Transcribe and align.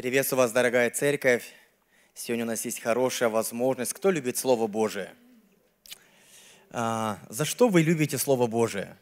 Приветствую 0.00 0.38
вас, 0.38 0.52
дорогая 0.52 0.88
церковь. 0.88 1.52
Сегодня 2.14 2.46
у 2.46 2.48
нас 2.48 2.64
есть 2.64 2.80
хорошая 2.80 3.28
возможность. 3.28 3.92
Кто 3.92 4.10
любит 4.10 4.38
Слово 4.38 4.66
Божие? 4.66 5.12
А, 6.70 7.18
за 7.28 7.44
что 7.44 7.68
вы 7.68 7.82
любите 7.82 8.16
Слово 8.16 8.46
Божие? 8.46 8.96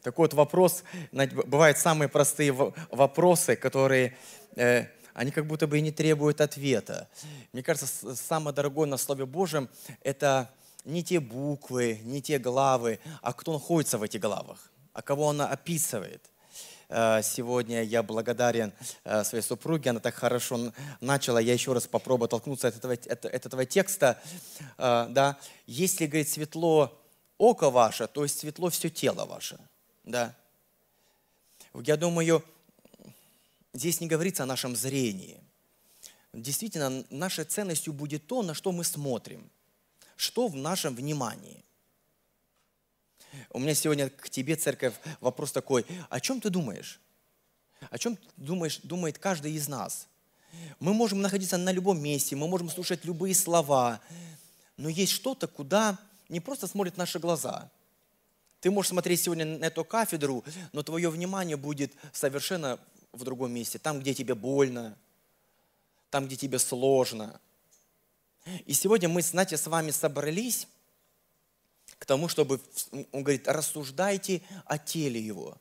Такой 0.00 0.24
вот 0.24 0.32
вопрос, 0.32 0.82
бывают 1.12 1.76
самые 1.76 2.08
простые 2.08 2.50
вопросы, 2.52 3.56
которые, 3.56 4.16
э, 4.56 4.86
они 5.12 5.32
как 5.32 5.44
будто 5.46 5.66
бы 5.66 5.76
и 5.76 5.82
не 5.82 5.92
требуют 5.92 6.40
ответа. 6.40 7.10
Мне 7.52 7.62
кажется, 7.62 8.16
самое 8.16 8.56
дорогое 8.56 8.86
на 8.86 8.96
Слове 8.96 9.26
Божьем– 9.26 9.68
это 10.02 10.50
не 10.86 11.04
те 11.04 11.20
буквы, 11.20 12.00
не 12.04 12.22
те 12.22 12.38
главы, 12.38 13.00
а 13.20 13.34
кто 13.34 13.52
находится 13.52 13.98
в 13.98 14.02
этих 14.02 14.22
главах, 14.22 14.72
а 14.94 15.02
кого 15.02 15.28
она 15.28 15.46
описывает. 15.46 16.30
Э, 16.90 17.22
сегодня 17.22 17.84
я 17.84 18.02
благодарен 18.02 18.72
э, 19.04 19.22
своей 19.22 19.44
супруге, 19.44 19.90
она 19.90 20.00
так 20.00 20.14
хорошо 20.14 20.72
начала, 21.00 21.38
я 21.38 21.52
еще 21.52 21.72
раз 21.72 21.86
попробую 21.86 22.28
толкнуться 22.28 22.68
от 22.68 22.76
этого, 22.76 22.94
от 22.94 23.24
этого 23.24 23.64
текста. 23.64 24.20
Да, 24.76 25.38
если, 25.66 26.06
говорит, 26.06 26.28
светло 26.28 27.00
око 27.38 27.70
ваше, 27.70 28.08
то 28.08 28.24
есть 28.24 28.40
светло 28.40 28.70
все 28.70 28.90
тело 28.90 29.24
ваше. 29.24 29.58
Да. 30.04 30.34
Я 31.74 31.96
думаю, 31.96 32.44
здесь 33.72 34.00
не 34.00 34.08
говорится 34.08 34.42
о 34.42 34.46
нашем 34.46 34.74
зрении. 34.74 35.38
Действительно, 36.32 37.04
нашей 37.10 37.44
ценностью 37.44 37.92
будет 37.92 38.26
то, 38.26 38.42
на 38.42 38.52
что 38.54 38.72
мы 38.72 38.82
смотрим, 38.82 39.48
что 40.16 40.48
в 40.48 40.56
нашем 40.56 40.96
внимании. 40.96 41.64
У 43.50 43.58
меня 43.58 43.74
сегодня 43.74 44.10
к 44.10 44.28
тебе, 44.30 44.56
церковь, 44.56 44.94
вопрос 45.20 45.52
такой, 45.52 45.86
о 46.08 46.20
чем 46.20 46.40
ты 46.40 46.50
думаешь? 46.50 47.00
О 47.90 47.98
чем 47.98 48.18
думаешь, 48.36 48.80
думает 48.82 49.18
каждый 49.18 49.52
из 49.52 49.68
нас? 49.68 50.08
Мы 50.80 50.94
можем 50.94 51.20
находиться 51.20 51.56
на 51.56 51.72
любом 51.72 52.00
месте, 52.02 52.36
мы 52.36 52.48
можем 52.48 52.70
слушать 52.70 53.04
любые 53.04 53.34
слова, 53.34 54.00
но 54.76 54.88
есть 54.88 55.12
что-то, 55.12 55.46
куда 55.46 55.98
не 56.28 56.40
просто 56.40 56.66
смотрят 56.66 56.96
наши 56.96 57.18
глаза– 57.18 57.70
ты 58.60 58.70
можешь 58.70 58.90
смотреть 58.90 59.22
сегодня 59.22 59.46
на 59.46 59.64
эту 59.64 59.84
кафедру, 59.84 60.44
но 60.72 60.82
твое 60.82 61.08
внимание 61.08 61.56
будет 61.56 61.92
совершенно 62.12 62.78
в 63.12 63.24
другом 63.24 63.52
месте, 63.52 63.78
там, 63.78 64.00
где 64.00 64.14
тебе 64.14 64.34
больно, 64.34 64.96
там, 66.10 66.26
где 66.26 66.36
тебе 66.36 66.58
сложно. 66.58 67.40
И 68.66 68.74
сегодня 68.74 69.08
мы, 69.08 69.22
знаете, 69.22 69.56
с 69.56 69.66
вами 69.66 69.90
собрались 69.90 70.68
к 72.00 72.06
тому, 72.06 72.26
чтобы, 72.26 72.60
он 73.12 73.22
говорит, 73.22 73.46
рассуждайте 73.46 74.42
о 74.64 74.76
теле 74.76 75.20
его, 75.20 75.56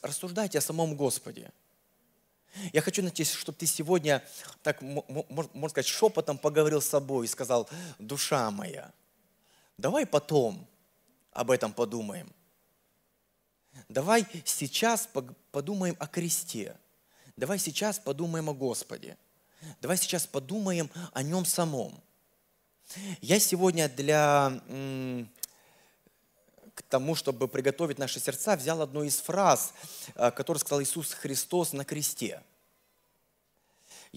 рассуждайте 0.00 0.56
о 0.56 0.62
самом 0.62 0.96
Господе. 0.96 1.52
Я 2.72 2.80
хочу, 2.80 3.02
знаете, 3.02 3.24
чтобы 3.24 3.58
ты 3.58 3.66
сегодня, 3.66 4.24
так, 4.62 4.80
можно 4.80 5.68
сказать, 5.68 5.86
шепотом 5.86 6.38
поговорил 6.38 6.80
с 6.80 6.86
собой 6.86 7.26
и 7.26 7.28
сказал, 7.28 7.68
душа 7.98 8.50
моя, 8.50 8.90
давай 9.76 10.06
потом– 10.06 10.66
об 11.36 11.50
этом 11.50 11.72
подумаем. 11.72 12.32
Давай 13.90 14.26
сейчас 14.44 15.06
подумаем 15.52 15.94
о 15.98 16.06
кресте. 16.06 16.74
Давай 17.36 17.58
сейчас 17.58 17.98
подумаем 17.98 18.48
о 18.48 18.54
Господе. 18.54 19.18
Давай 19.82 19.98
сейчас 19.98 20.26
подумаем 20.26 20.90
о 21.12 21.22
Нем 21.22 21.44
самом. 21.44 21.92
Я 23.20 23.38
сегодня 23.38 23.88
для 23.90 24.62
тому, 26.88 27.14
чтобы 27.14 27.48
приготовить 27.48 27.98
наши 27.98 28.20
сердца, 28.20 28.56
взял 28.56 28.80
одну 28.82 29.02
из 29.02 29.18
фраз, 29.20 29.72
э, 30.14 30.30
которую 30.30 30.60
сказал 30.60 30.82
Иисус 30.82 31.12
Христос 31.12 31.72
на 31.72 31.84
кресте– 31.84 32.42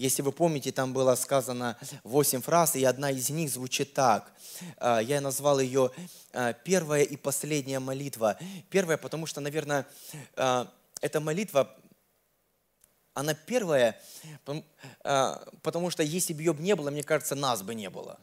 если 0.00 0.22
вы 0.22 0.32
помните, 0.32 0.72
там 0.72 0.94
было 0.94 1.14
сказано 1.14 1.76
восемь 2.04 2.40
фраз, 2.40 2.74
и 2.74 2.82
одна 2.84 3.10
из 3.10 3.28
них 3.28 3.50
звучит 3.50 3.92
так. 3.92 4.32
А, 4.78 5.00
я 5.00 5.20
назвал 5.20 5.60
ее 5.60 5.90
а, 6.32 6.54
«Первая 6.54 7.02
и 7.02 7.16
последняя 7.16 7.80
молитва». 7.80 8.38
Первая, 8.70 8.96
потому 8.96 9.26
что, 9.26 9.42
наверное, 9.42 9.86
эта 11.02 11.20
молитва, 11.20 11.76
она 13.12 13.34
первая, 13.34 14.00
потому 15.62 15.90
что 15.90 16.02
если 16.02 16.32
бы 16.32 16.40
ее 16.40 16.54
не 16.58 16.74
было, 16.74 16.90
мне 16.90 17.02
кажется, 17.02 17.34
нас 17.34 17.62
бы 17.62 17.74
не 17.74 17.90
было. 17.90 18.18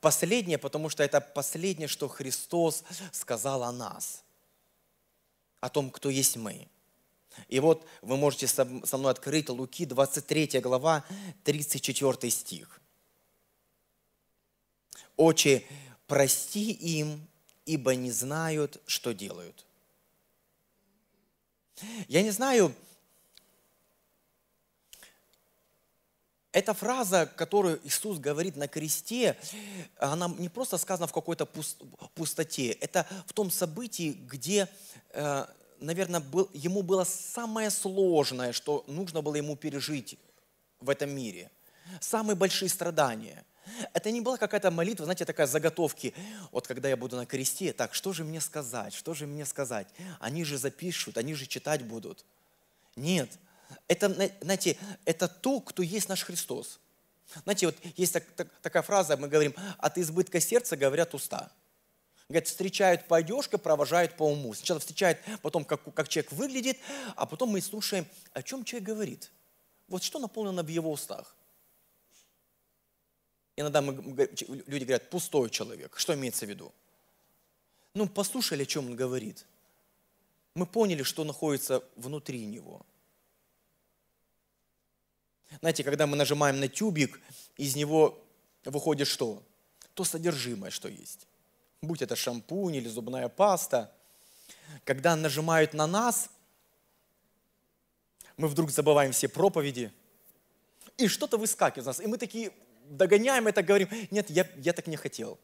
Последняя, 0.00 0.58
потому 0.58 0.88
что 0.90 1.02
это 1.02 1.20
последнее, 1.20 1.88
что 1.88 2.08
Христос 2.08 2.84
сказал 3.12 3.62
о 3.62 3.72
нас, 3.72 4.22
о 5.60 5.68
том, 5.68 5.90
кто 5.90 6.08
есть 6.10 6.36
мы. 6.36 6.68
И 7.48 7.60
вот 7.60 7.86
вы 8.02 8.16
можете 8.16 8.46
со 8.46 8.64
мной 8.64 9.12
открыть 9.12 9.48
Луки, 9.48 9.86
23 9.86 10.60
глава, 10.60 11.04
34 11.44 12.30
стих. 12.30 12.80
«Очи, 15.16 15.66
прости 16.06 16.70
им, 16.70 17.26
ибо 17.64 17.94
не 17.94 18.10
знают, 18.10 18.80
что 18.86 19.12
делают». 19.12 19.66
Я 22.08 22.22
не 22.22 22.30
знаю, 22.30 22.74
Эта 26.52 26.72
фраза, 26.72 27.26
которую 27.36 27.80
Иисус 27.84 28.18
говорит 28.18 28.56
на 28.56 28.68
кресте, 28.68 29.36
она 29.98 30.28
не 30.38 30.48
просто 30.48 30.78
сказана 30.78 31.06
в 31.06 31.12
какой-то 31.12 31.46
пустоте. 32.14 32.70
Это 32.70 33.06
в 33.26 33.32
том 33.32 33.50
событии, 33.50 34.16
где 34.26 34.68
э, 35.10 35.44
наверное, 35.80 36.22
ему 36.52 36.82
было 36.82 37.04
самое 37.04 37.70
сложное, 37.70 38.52
что 38.52 38.84
нужно 38.86 39.22
было 39.22 39.36
ему 39.36 39.56
пережить 39.56 40.18
в 40.80 40.90
этом 40.90 41.10
мире. 41.10 41.50
Самые 42.00 42.36
большие 42.36 42.68
страдания. 42.68 43.44
Это 43.92 44.10
не 44.10 44.20
была 44.20 44.38
какая-то 44.38 44.70
молитва, 44.70 45.04
знаете, 45.04 45.24
такая 45.24 45.46
заготовки. 45.46 46.14
Вот 46.52 46.66
когда 46.66 46.88
я 46.88 46.96
буду 46.96 47.16
на 47.16 47.26
кресте, 47.26 47.72
так, 47.72 47.94
что 47.94 48.12
же 48.12 48.24
мне 48.24 48.40
сказать, 48.40 48.94
что 48.94 49.14
же 49.14 49.26
мне 49.26 49.44
сказать? 49.44 49.88
Они 50.20 50.44
же 50.44 50.56
запишут, 50.56 51.18
они 51.18 51.34
же 51.34 51.46
читать 51.46 51.84
будут. 51.84 52.24
Нет, 52.96 53.30
это, 53.86 54.32
знаете, 54.40 54.76
это 55.04 55.28
то, 55.28 55.60
кто 55.60 55.82
есть 55.82 56.08
наш 56.08 56.24
Христос. 56.24 56.80
Знаете, 57.44 57.66
вот 57.66 57.76
есть 57.96 58.12
так, 58.12 58.24
так, 58.32 58.48
такая 58.62 58.82
фраза, 58.82 59.16
мы 59.16 59.28
говорим, 59.28 59.54
от 59.78 59.98
избытка 59.98 60.40
сердца 60.40 60.76
говорят 60.76 61.14
уста. 61.14 61.50
Говорят, 62.28 62.48
встречают 62.48 63.06
по 63.06 63.16
одежке, 63.16 63.58
провожают 63.58 64.16
по 64.16 64.24
уму. 64.24 64.54
Сначала 64.54 64.80
встречают 64.80 65.18
потом, 65.42 65.64
как, 65.64 65.82
как 65.94 66.08
человек 66.08 66.32
выглядит, 66.32 66.78
а 67.16 67.26
потом 67.26 67.50
мы 67.50 67.60
слушаем, 67.60 68.06
о 68.32 68.42
чем 68.42 68.64
человек 68.64 68.88
говорит. 68.88 69.30
Вот 69.88 70.02
что 70.02 70.18
наполнено 70.18 70.62
в 70.62 70.68
его 70.68 70.92
устах. 70.92 71.34
Иногда 73.56 73.80
мы, 73.80 73.94
люди 74.66 74.84
говорят, 74.84 75.10
пустой 75.10 75.50
человек. 75.50 75.98
Что 75.98 76.14
имеется 76.14 76.46
в 76.46 76.48
виду? 76.48 76.72
Ну, 77.94 78.08
послушали, 78.08 78.62
о 78.62 78.66
чем 78.66 78.86
он 78.86 78.96
говорит. 78.96 79.46
Мы 80.54 80.66
поняли, 80.66 81.02
что 81.02 81.24
находится 81.24 81.82
внутри 81.96 82.44
него. 82.44 82.84
Знаете, 85.60 85.84
когда 85.84 86.06
мы 86.06 86.16
нажимаем 86.16 86.60
на 86.60 86.68
тюбик, 86.68 87.20
из 87.56 87.76
него 87.76 88.18
выходит 88.64 89.08
что? 89.08 89.42
То 89.94 90.04
содержимое, 90.04 90.70
что 90.70 90.88
есть 90.88 91.28
будь 91.82 92.02
это 92.02 92.16
шампунь 92.16 92.76
или 92.76 92.88
зубная 92.88 93.28
паста, 93.28 93.92
когда 94.84 95.16
нажимают 95.16 95.74
на 95.74 95.86
нас, 95.86 96.30
мы 98.36 98.48
вдруг 98.48 98.70
забываем 98.70 99.12
все 99.12 99.28
проповеди, 99.28 99.92
и 100.96 101.08
что-то 101.08 101.38
выскакивает 101.38 101.82
из 101.82 101.86
нас, 101.86 102.00
и 102.00 102.06
мы 102.06 102.18
такие 102.18 102.52
догоняем 102.88 103.46
это, 103.46 103.62
говорим, 103.62 103.88
нет, 104.10 104.30
я, 104.30 104.48
я 104.56 104.72
так 104.72 104.86
не 104.86 104.96
хотел. 104.96 105.38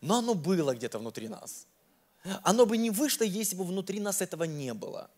Но 0.00 0.18
оно 0.18 0.34
было 0.34 0.74
где-то 0.74 0.98
внутри 0.98 1.28
нас. 1.28 1.66
Оно 2.42 2.66
бы 2.66 2.76
не 2.76 2.90
вышло, 2.90 3.24
если 3.24 3.56
бы 3.56 3.64
внутри 3.64 4.00
нас 4.00 4.20
этого 4.20 4.44
не 4.44 4.74
было. 4.74 5.08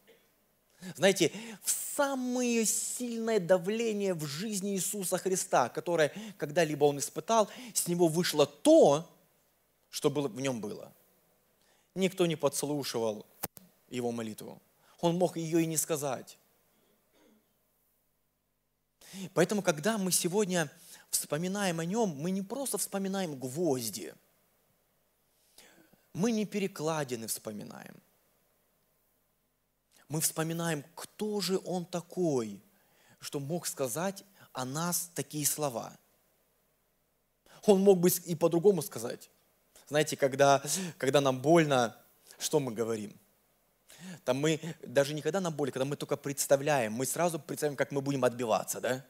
Знаете, 0.97 1.33
в 1.63 1.71
самое 1.71 2.65
сильное 2.65 3.39
давление 3.39 4.15
в 4.15 4.25
жизни 4.25 4.75
Иисуса 4.75 5.19
Христа, 5.19 5.69
которое 5.69 6.13
когда-либо 6.39 6.85
Он 6.85 6.99
испытал, 6.99 7.51
с 7.75 7.87
Него 7.87 8.09
вышло 8.09 8.47
то, 8.47 9.09
что 9.91 10.11
было, 10.11 10.29
в 10.29 10.41
нем 10.41 10.61
было. 10.61 10.93
Никто 11.95 12.27
не 12.27 12.37
подслушивал 12.37 13.27
его 13.91 14.13
молитву. 14.13 14.61
Он 15.01 15.17
мог 15.17 15.37
ее 15.37 15.63
и 15.63 15.67
не 15.67 15.77
сказать. 15.77 16.39
Поэтому, 19.35 19.63
когда 19.63 19.99
мы 19.99 20.13
сегодня 20.13 20.71
вспоминаем 21.11 21.81
о 21.81 21.85
нем, 21.85 22.11
мы 22.11 22.31
не 22.31 22.43
просто 22.43 22.79
вспоминаем 22.79 23.39
гвозди, 23.39 24.15
мы 26.13 26.31
не 26.31 26.45
перекладины 26.47 27.27
вспоминаем. 27.27 27.95
Мы 30.11 30.21
вспоминаем, 30.21 30.85
кто 30.97 31.41
же 31.41 31.61
он 31.65 31.87
такой, 31.87 32.61
что 33.21 33.39
мог 33.39 33.65
сказать 33.65 34.25
о 34.53 34.65
нас 34.65 35.09
такие 35.15 35.47
слова. 35.47 35.97
Он 37.65 37.81
мог 37.81 38.01
бы 38.01 38.09
и 38.09 38.35
по-другому 38.35 38.83
сказать. 38.83 39.31
Знаете, 39.87 40.17
когда, 40.17 40.63
когда 40.99 41.21
нам 41.21 41.41
больно, 41.41 41.97
что 42.41 42.59
мы 42.59 42.73
говорим? 42.73 43.17
Там 44.25 44.39
мы 44.39 44.61
даже 44.83 45.15
никогда 45.15 45.41
на 45.41 45.53
боли, 45.53 45.71
когда 45.71 45.85
мы 45.85 45.95
только 45.95 46.17
представляем, 46.17 46.93
мы 46.93 47.07
сразу 47.07 47.39
представляем, 47.39 47.77
как 47.77 47.93
мы 47.93 48.01
будем 48.01 48.25
отбиваться, 48.25 48.81
да? 48.81 49.07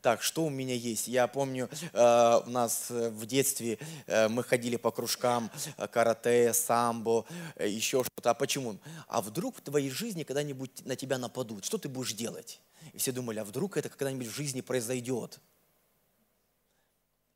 Так, 0.00 0.22
что 0.22 0.44
у 0.44 0.50
меня 0.50 0.74
есть? 0.74 1.08
Я 1.08 1.26
помню, 1.26 1.68
э, 1.92 2.40
у 2.46 2.50
нас 2.50 2.90
в 2.90 3.26
детстве 3.26 3.78
э, 4.06 4.28
мы 4.28 4.42
ходили 4.42 4.76
по 4.76 4.90
кружкам 4.90 5.50
э, 5.76 5.86
карате, 5.88 6.52
самбо, 6.52 7.24
еще 7.58 8.02
что-то. 8.04 8.30
А 8.30 8.34
почему? 8.34 8.78
А 9.08 9.20
вдруг 9.20 9.56
в 9.56 9.60
твоей 9.60 9.90
жизни 9.90 10.22
когда-нибудь 10.22 10.84
на 10.84 10.96
тебя 10.96 11.18
нападут? 11.18 11.64
Что 11.64 11.78
ты 11.78 11.88
будешь 11.88 12.12
делать? 12.12 12.60
И 12.92 12.98
все 12.98 13.12
думали, 13.12 13.38
а 13.38 13.44
вдруг 13.44 13.76
это 13.76 13.88
когда-нибудь 13.88 14.28
в 14.28 14.34
жизни 14.34 14.60
произойдет? 14.60 15.40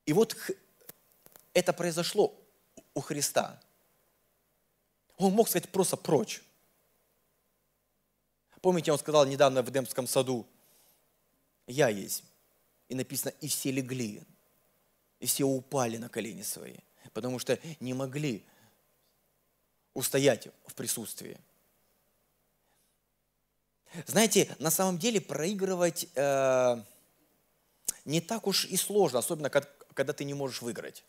И 0.07 0.13
вот 0.13 0.37
это 1.53 1.73
произошло 1.73 2.35
у 2.95 3.01
Христа. 3.01 3.61
Он 5.17 5.33
мог 5.33 5.49
сказать 5.49 5.69
просто 5.69 5.97
прочь. 5.97 6.43
Помните, 8.61 8.93
он 8.93 8.99
сказал 8.99 9.27
недавно 9.27 9.63
в 9.63 9.69
Эдемском 9.69 10.07
саду, 10.07 10.47
я 11.67 11.89
есть. 11.89 12.25
И 12.89 12.95
написано, 12.95 13.33
и 13.41 13.49
все 13.49 13.71
легли, 13.71 14.23
и 15.21 15.27
все 15.27 15.45
упали 15.45 15.97
на 15.99 16.09
колени 16.09 16.43
свои, 16.43 16.77
потому 17.13 17.39
что 17.39 17.59
не 17.81 17.93
могли 17.93 18.45
устоять 19.95 20.49
в 20.67 20.75
присутствии. 20.75 21.39
Знаете, 24.07 24.55
на 24.59 24.71
самом 24.71 24.99
деле 24.99 25.21
проигрывать 25.21 26.09
э, 26.15 26.85
не 28.05 28.21
так 28.21 28.47
уж 28.47 28.65
и 28.67 28.77
сложно, 28.77 29.19
особенно 29.19 29.51
когда 29.51 30.13
ты 30.13 30.25
не 30.25 30.35
можешь 30.35 30.63
выиграть, 30.63 31.05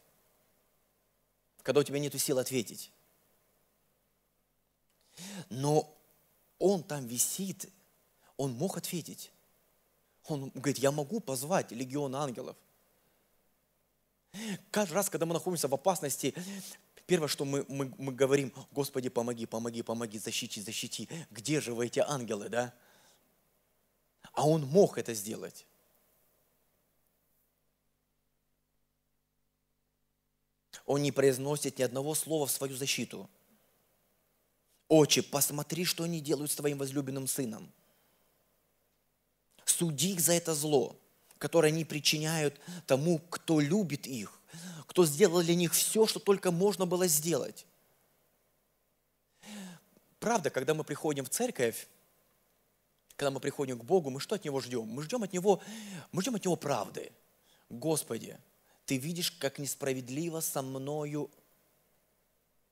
когда 1.62 1.82
у 1.82 1.84
тебя 1.84 2.00
нет 2.00 2.20
сил 2.20 2.40
ответить. 2.40 2.92
Но 5.50 5.96
он 6.58 6.84
там 6.84 7.06
висит, 7.06 7.70
он 8.38 8.54
мог 8.54 8.78
ответить. 8.78 9.32
Он 10.32 10.50
говорит, 10.54 10.78
я 10.78 10.92
могу 10.92 11.20
позвать 11.20 11.72
легион 11.72 12.16
ангелов. 12.16 12.56
Каждый 14.72 14.94
раз, 14.94 15.10
когда 15.10 15.26
мы 15.26 15.34
находимся 15.34 15.68
в 15.68 15.74
опасности, 15.74 16.36
первое, 17.08 17.28
что 17.28 17.46
мы, 17.46 17.66
мы, 17.68 17.94
мы 17.98 18.14
говорим, 18.14 18.54
Господи, 18.72 19.10
помоги, 19.10 19.46
помоги, 19.46 19.82
помоги, 19.82 20.20
защити, 20.20 20.62
защити. 20.62 21.10
Где 21.32 21.60
же 21.60 21.74
вы 21.74 21.88
эти 21.88 22.00
ангелы, 22.00 22.50
да? 22.50 22.74
А 24.34 24.48
он 24.48 24.66
мог 24.66 24.98
это 24.98 25.14
сделать. 25.14 25.66
Он 30.86 31.02
не 31.02 31.12
произносит 31.12 31.80
ни 31.80 31.84
одного 31.84 32.16
слова 32.16 32.46
в 32.46 32.52
свою 32.52 32.76
защиту. 32.76 33.30
Отче, 34.88 35.22
посмотри, 35.22 35.86
что 35.86 36.04
они 36.04 36.20
делают 36.20 36.52
с 36.52 36.56
твоим 36.56 36.78
возлюбленным 36.78 37.28
сыном 37.28 37.72
суди 39.80 40.12
их 40.14 40.20
за 40.20 40.34
это 40.34 40.54
зло, 40.54 41.00
которое 41.38 41.70
они 41.70 41.86
причиняют 41.86 42.60
тому, 42.86 43.20
кто 43.30 43.62
любит 43.62 44.08
их, 44.08 44.42
кто 44.88 45.06
сделал 45.06 45.42
для 45.42 45.56
них 45.56 45.74
все, 45.74 46.06
что 46.06 46.20
только 46.20 46.52
можно 46.52 46.86
было 46.86 47.08
сделать. 47.08 47.66
Правда, 50.20 50.50
когда 50.50 50.74
мы 50.74 50.84
приходим 50.84 51.24
в 51.24 51.30
церковь, 51.30 51.88
когда 53.16 53.32
мы 53.32 53.40
приходим 53.40 53.80
к 53.80 53.86
Богу, 53.86 54.10
мы 54.10 54.20
что 54.20 54.36
от 54.36 54.44
Него 54.44 54.60
ждем? 54.60 54.84
Мы 54.84 55.04
ждем 55.04 55.24
от 55.24 55.32
Него, 55.32 55.62
мы 56.12 56.22
ждем 56.22 56.36
от 56.36 56.44
Него 56.44 56.58
правды. 56.58 57.12
Господи, 57.70 58.38
Ты 58.86 58.98
видишь, 58.98 59.32
как 59.32 59.60
несправедливо 59.60 60.42
со 60.42 60.62
мною 60.62 61.32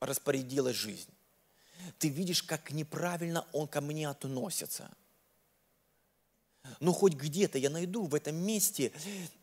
распорядилась 0.02 0.76
жизнь. 0.76 1.10
Ты 2.00 2.10
видишь, 2.10 2.44
как 2.44 2.72
неправильно 2.72 3.46
Он 3.54 3.68
ко 3.68 3.80
мне 3.80 4.10
относится– 4.10 4.92
но 6.80 6.94
хоть 6.94 7.14
где-то 7.14 7.58
я 7.58 7.70
найду 7.70 8.06
в 8.06 8.16
этом 8.16 8.36
месте, 8.36 8.92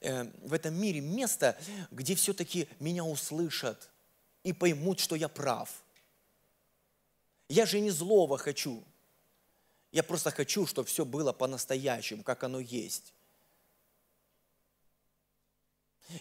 э, 0.01 0.25
в 0.43 0.53
этом 0.53 0.75
мире 0.75 1.01
место, 1.01 1.59
где 1.91 2.15
все-таки 2.15 2.69
меня 2.81 3.05
услышат 3.05 3.91
и 4.43 4.53
поймут, 4.53 5.01
что 5.01 5.17
я 5.17 5.29
прав. 5.29 5.83
Я 7.49 7.67
же 7.67 7.81
не 7.81 7.91
злого 7.91 8.39
хочу. 8.39 8.83
Я 9.93 10.03
просто 10.03 10.31
хочу, 10.31 10.67
чтобы 10.67 10.89
все 10.89 11.05
было 11.05 11.33
по-настоящему, 11.33 12.23
как 12.23 12.43
оно 12.45 12.59
есть. 12.59 13.13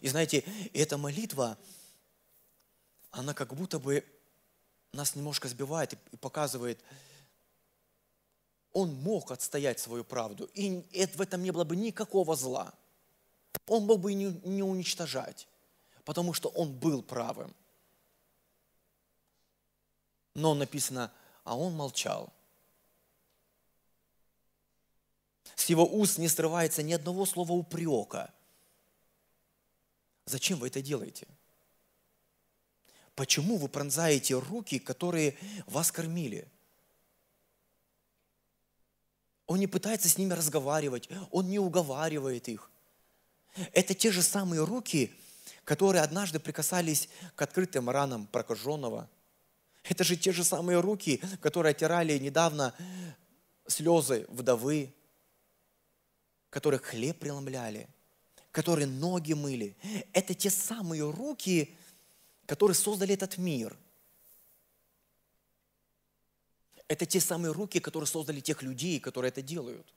И 0.01 0.07
знаете, 0.07 0.43
эта 0.73 0.97
молитва, 0.97 1.57
она 3.11 3.33
как 3.33 3.53
будто 3.53 3.79
бы 3.79 4.05
нас 4.91 5.15
немножко 5.15 5.47
сбивает 5.47 5.93
и 5.93 6.17
показывает, 6.17 6.79
он 8.73 8.93
мог 8.95 9.31
отстоять 9.31 9.79
свою 9.79 10.03
правду, 10.03 10.49
и 10.53 10.81
в 11.15 11.21
этом 11.21 11.43
не 11.43 11.51
было 11.51 11.63
бы 11.63 11.75
никакого 11.75 12.35
зла. 12.35 12.73
Он 13.67 13.85
мог 13.85 14.01
бы 14.01 14.11
и 14.11 14.15
не 14.15 14.63
уничтожать, 14.63 15.47
потому 16.03 16.33
что 16.33 16.49
он 16.49 16.73
был 16.73 17.03
правым. 17.03 17.55
Но 20.33 20.55
написано, 20.55 21.11
а 21.43 21.55
он 21.55 21.73
молчал. 21.73 22.33
С 25.55 25.69
его 25.69 25.85
уст 25.85 26.17
не 26.17 26.27
срывается 26.27 26.81
ни 26.81 26.93
одного 26.93 27.25
слова 27.25 27.51
упрека. 27.53 28.33
Зачем 30.25 30.57
вы 30.59 30.67
это 30.67 30.81
делаете? 30.81 31.27
Почему 33.15 33.57
вы 33.57 33.69
пронзаете 33.69 34.39
руки, 34.39 34.79
которые 34.79 35.37
вас 35.67 35.91
кормили? 35.91 36.49
Он 39.53 39.59
не 39.59 39.67
пытается 39.67 40.09
с 40.09 40.17
ними 40.17 40.33
разговаривать, 40.33 41.07
он 41.29 41.47
не 41.47 41.59
уговаривает 41.59 42.47
их. 42.47 42.71
Это 43.71 43.93
те 43.93 44.11
же 44.11 44.23
самые 44.23 44.65
руки, 44.65 45.13
которые 45.63 46.01
однажды 46.01 46.39
прикасались 46.39 47.07
к 47.35 47.41
открытым 47.43 47.87
ранам 47.87 48.25
прокаженного. 48.25 49.07
Это 49.83 50.03
же 50.03 50.17
те 50.17 50.31
же 50.31 50.43
самые 50.43 50.79
руки, 50.79 51.21
которые 51.39 51.69
оттирали 51.69 52.17
недавно 52.17 52.73
слезы 53.67 54.25
вдовы, 54.29 54.91
которые 56.49 56.79
хлеб 56.79 57.19
преломляли, 57.19 57.87
которые 58.49 58.87
ноги 58.87 59.33
мыли. 59.33 59.77
Это 60.13 60.33
те 60.33 60.49
самые 60.49 61.07
руки, 61.11 61.77
которые 62.47 62.73
создали 62.73 63.13
этот 63.13 63.37
мир. 63.37 63.77
Это 66.87 67.05
те 67.05 67.19
самые 67.19 67.53
руки, 67.53 67.79
которые 67.79 68.07
создали 68.07 68.39
тех 68.39 68.61
людей, 68.61 68.99
которые 68.99 69.29
это 69.29 69.41
делают. 69.41 69.93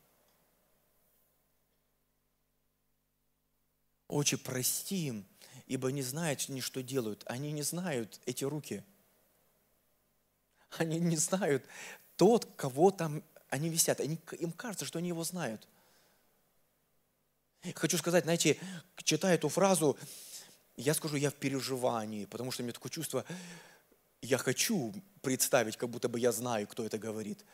Отче, 4.09 4.37
прости 4.37 5.09
им, 5.09 5.27
ибо 5.67 5.91
не 5.91 6.03
знают 6.03 6.49
ни 6.49 6.61
что 6.61 6.83
делают. 6.83 7.25
Они 7.27 7.53
не 7.53 7.63
знают 7.63 8.21
эти 8.25 8.45
руки. 8.45 8.85
Они 10.79 10.99
не 11.01 11.17
знают 11.17 11.65
тот, 12.17 12.47
кого 12.57 12.91
там 12.91 13.23
они 13.49 13.69
висят. 13.69 14.01
Они, 14.01 14.19
им 14.39 14.53
кажется, 14.53 14.85
что 14.85 14.99
они 14.99 15.09
его 15.09 15.25
знают. 15.25 15.67
Хочу 17.75 17.99
сказать, 17.99 18.25
знаете, 18.25 18.59
читая 19.03 19.35
эту 19.35 19.49
фразу, 19.49 19.99
я 20.77 20.95
скажу, 20.95 21.17
я 21.17 21.31
в 21.31 21.35
переживании, 21.35 22.27
потому 22.27 22.53
что 22.53 22.63
у 22.63 22.65
меня 22.65 22.73
такое 22.73 22.91
чувство, 22.91 23.25
я 24.23 24.39
хочу 24.39 24.95
представить, 25.23 25.77
как 25.77 25.89
будто 25.89 26.09
бы 26.09 26.19
я 26.21 26.33
знаю, 26.33 26.67
кто 26.67 26.85
это 26.85 26.99
говорит. 26.99 27.45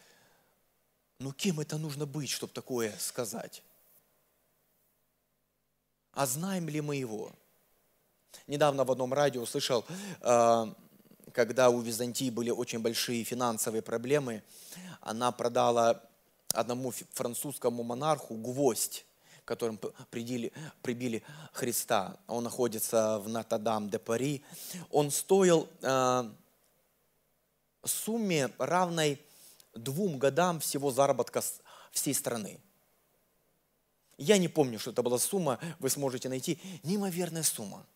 Но 1.18 1.32
кем 1.32 1.60
это 1.60 1.78
нужно 1.78 2.06
быть, 2.06 2.30
чтобы 2.30 2.52
такое 2.52 2.94
сказать? 2.98 3.62
А 6.12 6.26
знаем 6.26 6.68
ли 6.68 6.80
мы 6.80 6.96
его? 6.96 7.32
Недавно 8.46 8.84
в 8.84 8.90
одном 8.90 9.12
радио 9.14 9.46
слышал, 9.46 9.84
э, 10.20 10.66
когда 11.32 11.70
у 11.70 11.80
Византии 11.80 12.30
были 12.30 12.50
очень 12.50 12.80
большие 12.80 13.24
финансовые 13.24 13.82
проблемы, 13.82 14.42
она 15.00 15.32
продала 15.32 16.02
одному 16.52 16.92
французскому 17.12 17.82
монарху 17.82 18.34
гвоздь, 18.34 19.04
которым 19.44 19.78
прибили, 20.10 20.52
прибили 20.82 21.22
Христа. 21.52 22.16
Он 22.26 22.44
находится 22.44 23.18
в 23.18 23.28
Нотр-Дам-де-Пари. 23.28 24.42
Он 24.90 25.10
стоил 25.10 25.68
э, 25.80 26.30
сумме, 27.84 28.50
равной 28.58 29.20
двум 29.74 30.18
годам 30.18 30.60
всего 30.60 30.90
заработка 30.90 31.42
всей 31.90 32.14
страны. 32.14 32.60
Я 34.18 34.38
не 34.38 34.48
помню, 34.48 34.78
что 34.78 34.90
это 34.90 35.02
была 35.02 35.18
сумма, 35.18 35.58
вы 35.78 35.90
сможете 35.90 36.28
найти. 36.28 36.60
Неимоверная 36.82 37.42
сумма 37.42 37.86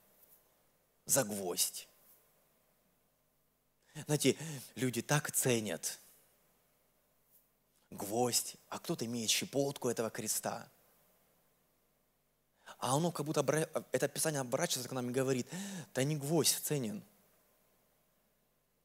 за 1.04 1.24
гвоздь. 1.24 1.88
Знаете, 4.06 4.36
люди 4.74 5.02
так 5.02 5.30
ценят 5.30 5.98
гвоздь, 7.90 8.56
а 8.68 8.78
кто-то 8.78 9.04
имеет 9.04 9.30
щепотку 9.30 9.88
этого 9.88 10.10
креста. 10.10 10.68
А 12.78 12.96
оно 12.96 13.12
как 13.12 13.24
будто, 13.24 13.40
это 13.92 14.08
Писание 14.08 14.40
оборачивается 14.40 14.88
к 14.88 14.92
нам 14.92 15.08
и 15.08 15.12
говорит, 15.12 15.46
да 15.94 16.02
не 16.02 16.16
гвоздь 16.16 16.58
ценен– 16.64 17.02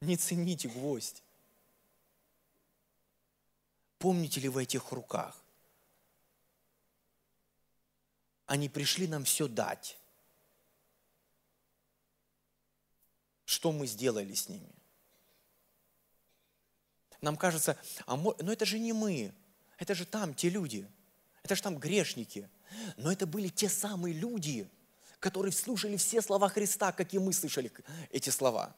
не 0.01 0.17
цените 0.17 0.67
гвоздь. 0.67 1.23
помните 3.99 4.39
ли 4.39 4.49
вы 4.49 4.63
этих 4.63 4.91
руках? 4.91 5.39
Они 8.47 8.67
пришли 8.67 9.07
нам 9.07 9.23
все 9.23 9.47
дать. 9.47 9.99
Что 13.45 13.71
мы 13.71 13.85
сделали 13.85 14.33
с 14.33 14.49
ними? 14.49 14.73
Нам 17.21 17.37
кажется, 17.37 17.77
а 18.07 18.17
но 18.17 18.35
ну 18.39 18.51
это 18.51 18.65
же 18.65 18.79
не 18.79 18.93
мы, 18.93 19.35
это 19.77 19.93
же 19.93 20.07
там 20.07 20.33
те 20.33 20.49
люди, 20.49 20.89
это 21.43 21.55
же 21.55 21.61
там 21.61 21.77
грешники. 21.77 22.49
Но 22.97 23.11
это 23.11 23.27
были 23.27 23.49
те 23.49 23.69
самые 23.69 24.15
люди, 24.15 24.67
которые 25.19 25.51
слушали 25.51 25.97
все 25.97 26.21
слова 26.23 26.49
Христа, 26.49 26.91
как 26.91 27.13
и 27.13 27.19
мы 27.19 27.33
слышали 27.33 27.71
эти 28.09 28.31
слова 28.31 28.75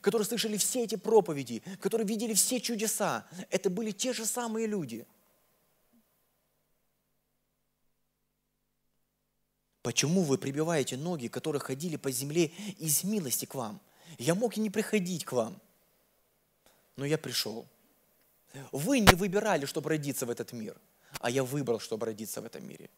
которые 0.00 0.26
слышали 0.26 0.56
все 0.56 0.84
эти 0.84 0.96
проповеди, 0.96 1.62
которые 1.80 2.06
видели 2.06 2.34
все 2.34 2.60
чудеса. 2.60 3.26
Это 3.50 3.70
были 3.70 3.92
те 3.92 4.12
же 4.12 4.26
самые 4.26 4.66
люди. 4.66 5.06
Почему 9.82 10.22
вы 10.22 10.36
прибиваете 10.36 10.96
ноги, 10.96 11.28
которые 11.28 11.60
ходили 11.60 11.96
по 11.96 12.10
земле 12.10 12.46
из 12.78 13.04
милости 13.04 13.44
к 13.44 13.54
вам? 13.54 13.80
Я 14.18 14.34
мог 14.34 14.56
и 14.56 14.60
не 14.60 14.70
приходить 14.70 15.24
к 15.24 15.32
вам, 15.32 15.60
но 16.96 17.04
я 17.04 17.18
пришел. 17.18 17.66
Вы 18.72 19.00
не 19.00 19.14
выбирали, 19.14 19.66
чтобы 19.66 19.90
родиться 19.90 20.26
в 20.26 20.30
этот 20.30 20.52
мир, 20.52 20.76
а 21.20 21.30
я 21.30 21.44
выбрал, 21.44 21.78
чтобы 21.78 22.06
родиться 22.06 22.40
в 22.40 22.44
этом 22.44 22.66
мире. 22.66 22.90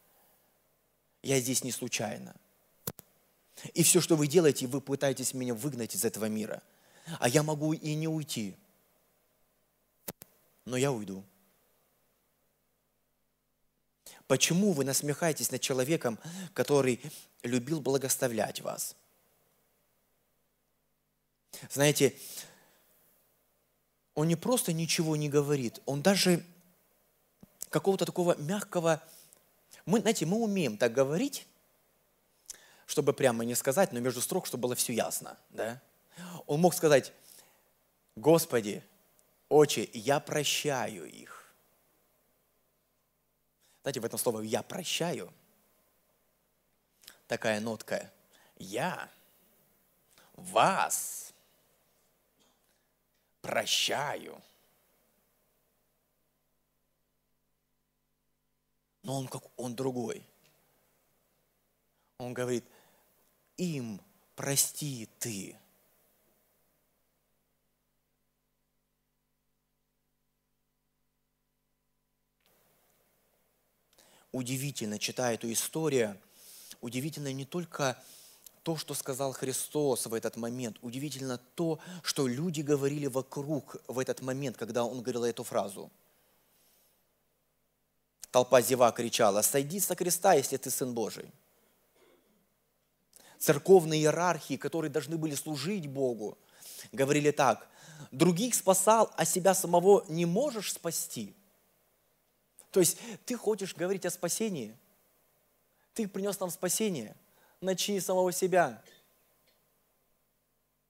Я 1.23 1.41
здесь 1.41 1.65
не 1.65 1.73
случайно. 1.73 2.35
И 3.75 3.83
все, 3.83 4.01
что 4.01 4.17
вы 4.17 4.27
делаете, 4.27 4.67
вы 4.67 4.81
пытаетесь 4.81 5.35
меня 5.35 5.53
выгнать 5.53 5.95
из 5.95 6.05
этого 6.05 6.27
мира. 6.27 6.63
А 7.19 7.29
я 7.29 7.43
могу 7.43 7.73
и 7.73 7.95
не 7.95 8.09
уйти. 8.09 8.57
Но 10.65 10.77
я 10.77 10.93
уйду. 10.93 11.25
Почему 14.27 14.73
вы 14.73 14.85
насмехаетесь 14.85 15.51
над 15.51 15.63
человеком, 15.63 16.19
который 16.53 17.01
любил 17.43 17.81
благоставлять 17.81 18.61
вас? 18.61 18.95
Знаете, 21.71 22.15
он 24.15 24.29
не 24.29 24.37
просто 24.37 24.73
ничего 24.73 25.17
не 25.17 25.29
говорит, 25.29 25.81
он 25.87 26.03
даже 26.03 26.45
какого-то 27.71 28.05
такого 28.05 28.37
мягкого... 28.37 29.03
Мы, 29.87 30.01
знаете, 30.01 30.27
мы 30.27 30.37
умеем 30.37 30.77
так 30.77 30.93
говорить, 30.93 31.47
чтобы 32.85 33.15
прямо 33.15 33.45
не 33.45 33.55
сказать, 33.55 33.93
но 33.93 34.01
между 34.01 34.21
строк, 34.21 34.47
чтобы 34.47 34.63
было 34.63 34.75
все 34.75 34.93
ясно. 34.93 35.39
Да? 35.51 35.81
Он 36.47 36.61
мог 36.61 36.75
сказать, 36.75 37.13
Господи, 38.17 38.83
Отче, 39.49 39.89
я 39.93 40.21
прощаю 40.21 41.07
их. 41.07 41.55
Знаете, 43.83 44.01
в 44.01 44.05
этом 44.05 44.19
слове 44.19 44.47
«я 44.47 44.63
прощаю» 44.63 45.33
такая 47.27 47.61
нотка 47.61 48.13
«я 48.57 49.11
вас 50.35 51.33
прощаю». 53.41 54.43
Но 59.03 59.17
он 59.19 59.29
как 59.29 59.43
он 59.57 59.75
другой. 59.75 60.23
Он 62.19 62.35
говорит, 62.35 62.65
им 63.57 64.03
прости 64.35 65.09
ты. 65.19 65.57
Удивительно, 74.33 74.99
читая 74.99 75.35
эту 75.35 75.51
историю, 75.53 76.19
удивительно 76.81 77.33
не 77.33 77.45
только 77.45 77.97
то, 78.63 78.77
что 78.77 78.93
сказал 78.93 79.33
Христос 79.33 80.07
в 80.07 80.13
этот 80.13 80.37
момент, 80.37 80.77
удивительно 80.83 81.39
то, 81.55 81.79
что 82.03 82.27
люди 82.27 82.61
говорили 82.61 83.07
вокруг 83.07 83.77
в 83.89 83.99
этот 83.99 84.21
момент, 84.21 84.59
когда 84.59 84.85
он 84.85 85.01
говорил 85.01 85.25
эту 85.25 85.45
фразу. 85.45 85.91
Толпа 88.31 88.61
зева 88.61 88.93
кричала, 88.93 89.41
«Сойди 89.41 89.81
со 89.81 89.95
креста, 89.95 90.35
если 90.35 90.59
ты 90.59 90.71
Сын 90.71 90.93
Божий». 90.93 91.33
Церковные 93.39 94.01
иерархии, 94.01 94.57
которые 94.57 94.91
должны 94.91 95.17
были 95.17 95.35
служить 95.35 95.87
Богу, 95.87 96.37
говорили 96.93 97.31
так, 97.31 97.67
«Других 98.11 98.55
спасал, 98.55 99.11
а 99.17 99.25
себя 99.25 99.55
самого 99.55 100.05
не 100.09 100.27
можешь 100.27 100.75
спасти». 100.75 101.35
То 102.71 102.81
есть 102.81 102.99
ты 103.25 103.37
хочешь 103.37 103.75
говорить 103.75 104.05
о 104.05 104.11
спасении, 104.11 104.77
ты 105.95 106.07
принес 106.07 106.39
нам 106.39 106.51
спасение, 106.51 107.17
начни 107.61 107.99
самого 108.01 108.33
себя. 108.33 108.83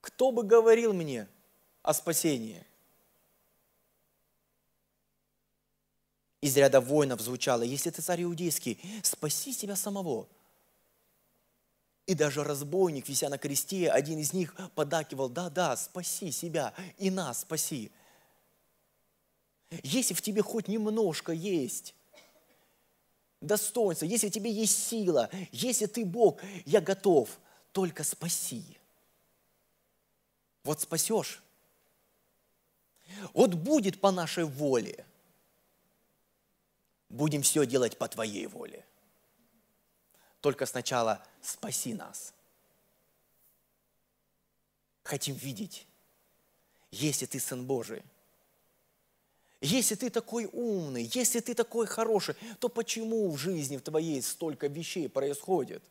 Кто 0.01 0.31
бы 0.31 0.43
говорил 0.43 0.93
мне 0.93 1.27
о 1.81 1.93
спасении? 1.93 2.65
Из 6.41 6.55
ряда 6.55 6.79
воинов 6.79 7.19
звучало, 7.19 7.63
если 7.63 7.89
ты 7.89 8.01
царь 8.01 8.23
иудейский, 8.23 8.79
спаси 9.03 9.51
себя 9.51 9.75
самого. 9.75 10.27
И 12.05 12.15
даже 12.15 12.43
разбойник, 12.43 13.07
вися 13.07 13.29
на 13.29 13.37
кресте, 13.37 13.91
один 13.91 14.19
из 14.19 14.33
них 14.33 14.55
подакивал, 14.73 15.29
да-да, 15.29 15.75
спаси 15.75 16.31
себя 16.31 16.73
и 16.97 17.11
нас 17.11 17.41
спаси. 17.41 17.91
Если 19.83 20.13
в 20.13 20.21
тебе 20.21 20.41
хоть 20.41 20.67
немножко 20.67 21.31
есть 21.31 21.93
достоинство, 23.39 24.05
если 24.05 24.29
в 24.29 24.31
тебе 24.31 24.51
есть 24.51 24.87
сила, 24.87 25.29
если 25.51 25.85
ты 25.85 26.05
Бог, 26.05 26.41
я 26.65 26.81
готов, 26.81 27.29
только 27.71 28.03
спаси. 28.03 28.63
Вот 30.63 30.81
спасешь. 30.81 31.41
Вот 33.33 33.53
будет 33.53 34.01
по 34.01 34.11
нашей 34.11 34.43
воле. 34.43 35.05
Будем 37.09 37.41
все 37.41 37.65
делать 37.65 37.97
по 37.97 38.07
твоей 38.07 38.45
воле. 38.47 38.85
Только 40.41 40.65
сначала 40.65 41.23
спаси 41.41 41.93
нас. 41.93 42.33
Хотим 45.03 45.35
видеть, 45.35 45.87
если 46.91 47.25
ты 47.25 47.39
Сын 47.39 47.65
Божий– 47.65 48.03
если 49.61 49.95
ты 49.95 50.09
такой 50.09 50.45
умный, 50.51 51.09
если 51.13 51.41
ты 51.41 51.53
такой 51.53 51.85
хороший, 51.85 52.35
то 52.59 52.69
почему 52.69 53.29
в 53.29 53.37
жизни 53.37 53.77
в 53.77 53.81
твоей 53.81 54.21
столько 54.21 54.67
вещей 54.67 55.09
происходит? 55.09 55.83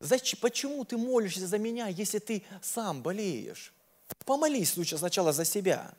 Зачем, 0.00 0.40
почему 0.40 0.84
ты 0.84 0.96
молишься 0.96 1.46
за 1.46 1.58
меня, 1.58 1.86
если 1.88 2.18
ты 2.18 2.44
сам 2.60 3.02
болеешь? 3.02 3.72
Помолись 4.26 4.76
лучше 4.76 4.98
сначала 4.98 5.32
за 5.32 5.44
себя. 5.44 5.94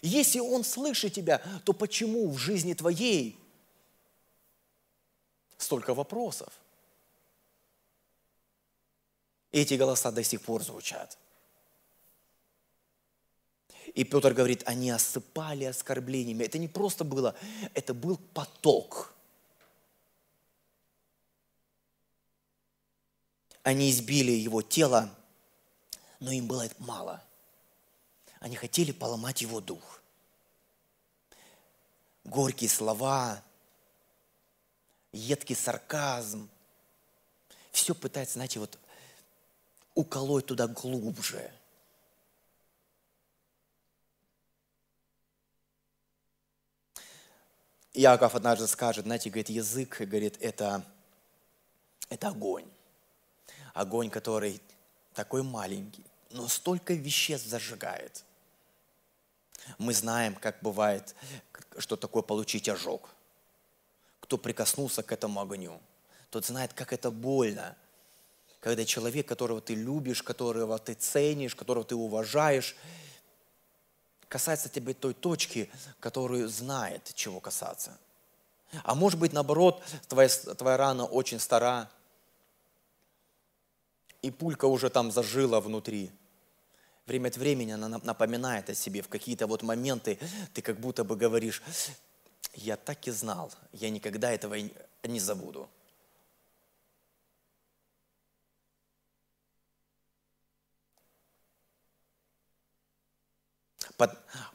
Если 0.00 0.38
Он 0.38 0.64
слышит 0.64 1.14
тебя, 1.14 1.42
то 1.64 1.72
почему 1.72 2.30
в 2.30 2.38
жизни 2.38 2.74
твоей 2.74 3.38
столько 5.58 5.94
вопросов? 5.94 6.52
Эти 9.60 9.74
голоса 9.74 10.10
до 10.10 10.24
сих 10.24 10.40
пор 10.42 10.62
звучат. 10.62 11.16
И 13.94 14.02
Петр 14.02 14.34
говорит, 14.34 14.64
они 14.66 14.90
осыпали 14.90 15.64
оскорблениями. 15.64 16.42
Это 16.42 16.58
не 16.58 16.66
просто 16.66 17.04
было, 17.04 17.36
это 17.74 17.94
был 17.94 18.16
поток. 18.16 19.14
Они 23.62 23.90
избили 23.90 24.32
его 24.32 24.60
тело, 24.60 25.14
но 26.18 26.32
им 26.32 26.48
было 26.48 26.66
это 26.66 26.74
мало. 26.80 27.22
Они 28.40 28.56
хотели 28.56 28.90
поломать 28.90 29.40
его 29.40 29.60
дух. 29.60 30.02
Горькие 32.24 32.68
слова, 32.68 33.42
едкий 35.12 35.54
сарказм. 35.54 36.50
Все 37.70 37.94
пытается, 37.94 38.34
знаете, 38.34 38.58
вот 38.58 38.78
уколоть 39.94 40.46
туда 40.46 40.66
глубже. 40.66 41.50
Иаков 47.92 48.34
однажды 48.34 48.66
скажет, 48.66 49.04
знаете, 49.04 49.30
говорит, 49.30 49.50
язык, 49.50 50.00
говорит, 50.00 50.36
это, 50.40 50.84
это 52.08 52.28
огонь. 52.28 52.68
Огонь, 53.72 54.10
который 54.10 54.60
такой 55.14 55.44
маленький, 55.44 56.04
но 56.30 56.48
столько 56.48 56.94
веществ 56.94 57.46
зажигает. 57.46 58.24
Мы 59.78 59.94
знаем, 59.94 60.34
как 60.34 60.60
бывает, 60.60 61.14
что 61.78 61.96
такое 61.96 62.22
получить 62.22 62.68
ожог. 62.68 63.08
Кто 64.20 64.38
прикоснулся 64.38 65.02
к 65.02 65.12
этому 65.12 65.40
огню, 65.40 65.80
тот 66.30 66.44
знает, 66.46 66.72
как 66.72 66.92
это 66.92 67.12
больно, 67.12 67.76
когда 68.64 68.86
человек, 68.86 69.28
которого 69.28 69.60
ты 69.60 69.74
любишь, 69.74 70.22
которого 70.22 70.78
ты 70.78 70.94
ценишь, 70.94 71.54
которого 71.54 71.84
ты 71.84 71.94
уважаешь, 71.94 72.74
касается 74.26 74.70
тебя 74.70 74.94
той 74.94 75.12
точки, 75.12 75.70
которую 76.00 76.48
знает, 76.48 77.12
чего 77.14 77.40
касаться. 77.40 77.98
А 78.82 78.94
может 78.94 79.20
быть, 79.20 79.34
наоборот, 79.34 79.82
твоя, 80.08 80.30
твоя 80.30 80.78
рана 80.78 81.04
очень 81.04 81.40
стара, 81.40 81.90
и 84.22 84.30
пулька 84.30 84.64
уже 84.64 84.88
там 84.88 85.12
зажила 85.12 85.60
внутри. 85.60 86.10
Время 87.04 87.28
от 87.28 87.36
времени 87.36 87.72
она 87.72 88.00
напоминает 88.02 88.70
о 88.70 88.74
себе. 88.74 89.02
В 89.02 89.08
какие-то 89.08 89.46
вот 89.46 89.62
моменты 89.62 90.18
ты 90.54 90.62
как 90.62 90.80
будто 90.80 91.04
бы 91.04 91.16
говоришь, 91.16 91.62
я 92.54 92.78
так 92.78 93.06
и 93.06 93.10
знал, 93.10 93.52
я 93.72 93.90
никогда 93.90 94.32
этого 94.32 94.54
не 95.02 95.20
забуду. 95.20 95.68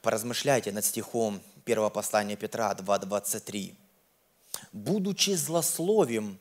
Поразмышляйте 0.02 0.72
над 0.72 0.86
стихом 0.86 1.42
1 1.66 1.90
послания 1.92 2.36
Петра 2.36 2.74
2.23. 2.74 3.76
«Будучи 4.72 5.32
злословием, 5.32 6.40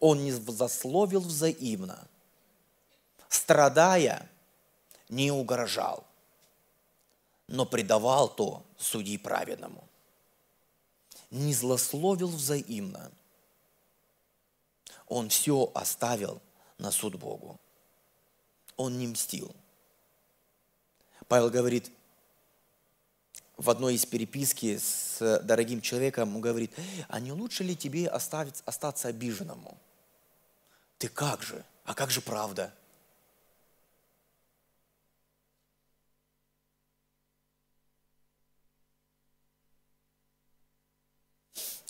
он 0.00 0.24
не 0.24 0.32
засловил 0.32 1.20
взаимно, 1.20 2.06
страдая, 3.28 4.28
не 5.08 5.30
угрожал, 5.30 6.04
но 7.46 7.64
предавал 7.64 8.28
то 8.28 8.62
судьи 8.76 9.16
праведному. 9.18 9.84
Не 11.30 11.54
злословил 11.54 12.28
взаимно. 12.28 13.10
Он 15.08 15.28
все 15.28 15.70
оставил 15.74 16.40
на 16.78 16.90
суд 16.90 17.14
Богу. 17.16 17.58
Он 18.76 18.98
не 18.98 19.06
мстил. 19.06 19.54
Павел 21.28 21.50
говорит, 21.50 21.90
в 23.56 23.70
одной 23.70 23.94
из 23.94 24.04
переписки 24.04 24.78
с 24.78 25.40
дорогим 25.42 25.80
человеком, 25.80 26.34
он 26.34 26.40
говорит, 26.40 26.72
а 27.08 27.20
не 27.20 27.32
лучше 27.32 27.64
ли 27.64 27.74
тебе 27.74 28.08
оставить, 28.08 28.62
остаться 28.66 29.08
обиженному? 29.08 29.78
Ты 30.98 31.08
как 31.08 31.42
же? 31.42 31.64
А 31.84 31.94
как 31.94 32.10
же 32.10 32.20
правда? 32.20 32.72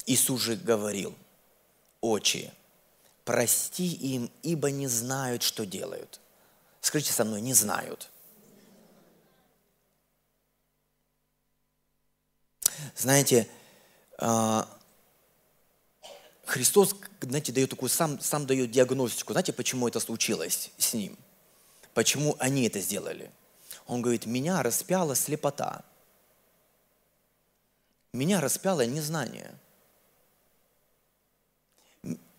Иисус 0.06 0.40
же 0.40 0.54
говорил, 0.54 1.16
«Отче, 2.00 2.52
прости 3.25 3.92
им, 3.92 4.30
ибо 4.44 4.70
не 4.70 4.87
знают, 4.87 5.42
что 5.42 5.66
делают». 5.66 6.20
Скажите 6.80 7.12
со 7.12 7.25
мной, 7.25 7.40
не 7.40 7.54
знают. 7.54 8.08
Знаете, 12.95 13.49
а, 14.19 14.69
Христос, 16.45 16.95
знаете, 17.21 17.52
дает 17.52 17.71
такую, 17.71 17.88
сам, 17.88 18.21
сам 18.21 18.47
дает 18.47 18.71
диагностику. 18.71 19.33
Знаете, 19.33 19.52
почему 19.52 19.88
это 19.88 20.00
случилось 20.00 20.71
с 20.78 20.95
ним? 20.95 21.19
Почему 21.95 22.37
они 22.38 22.66
это 22.66 22.81
сделали? 22.81 23.31
Он 23.87 24.02
говорит, 24.02 24.26
меня 24.26 24.62
распяла 24.62 25.14
слепота. 25.14 25.85
Меня 28.12 28.40
распяло 28.40 28.87
незнание– 28.87 29.55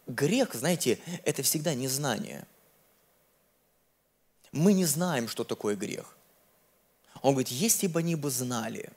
Грех, 0.07 0.53
знаете, 0.55 0.99
это 1.25 1.43
всегда 1.43 1.73
незнание. 1.73 2.47
Мы 4.53 4.71
не 4.71 4.85
знаем, 4.85 5.27
что 5.27 5.43
такое 5.43 5.75
грех. 5.75 6.15
Он 7.21 7.33
говорит, 7.33 7.49
если 7.49 7.87
бы 7.87 7.99
они 7.99 8.15
бы 8.15 8.31
знали. 8.31 8.89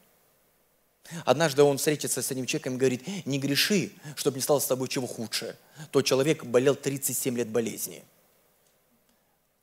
Однажды 1.24 1.62
он 1.62 1.78
встретится 1.78 2.22
с 2.22 2.30
одним 2.30 2.46
человеком 2.46 2.74
и 2.74 2.76
говорит, 2.76 3.26
не 3.26 3.38
греши, 3.38 3.92
чтобы 4.16 4.36
не 4.36 4.42
стало 4.42 4.60
с 4.60 4.66
тобой 4.66 4.88
чего 4.88 5.06
худшее. 5.06 5.56
Тот 5.90 6.04
человек 6.04 6.44
болел 6.44 6.74
37 6.74 7.36
лет 7.36 7.48
болезни. 7.48 8.04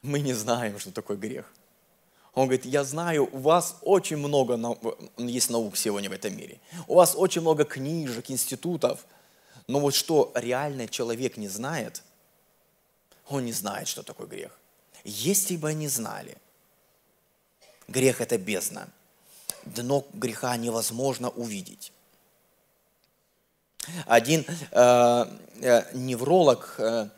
Мы 0.01 0.19
не 0.19 0.33
знаем, 0.33 0.77
что 0.79 0.91
такое 0.91 1.17
грех. 1.17 1.51
Он 2.33 2.47
говорит, 2.47 2.65
я 2.65 2.83
знаю, 2.83 3.29
у 3.31 3.39
вас 3.39 3.77
очень 3.81 4.17
много 4.17 4.77
есть 5.17 5.49
наук 5.49 5.77
сегодня 5.77 6.09
в 6.09 6.13
этом 6.13 6.35
мире. 6.35 6.59
У 6.87 6.95
вас 6.95 7.15
очень 7.15 7.41
много 7.41 7.63
книжек, 7.63 8.29
институтов– 8.29 9.05
но 9.67 9.81
вот 9.81 9.93
что 9.93 10.31
реально 10.33 10.87
человек 10.87 11.37
не 11.37 11.49
знает, 11.49 12.03
он 13.27 13.45
не 13.45 13.51
знает, 13.51 13.87
что 13.87 14.01
такое 14.01 14.27
грех. 14.27 14.57
Если 15.03 15.57
бы 15.57 15.69
они 15.69 15.87
знали, 15.89 16.37
грех– 17.87 18.21
это 18.21 18.37
бездна. 18.37 18.89
Дно 19.75 20.05
греха 20.13 20.55
невозможно 20.57 21.29
увидеть. 21.29 21.91
Один 24.05 24.45
э, 24.71 25.25
э, 25.61 25.83
невролог, 25.93 26.75
э, 26.77 27.09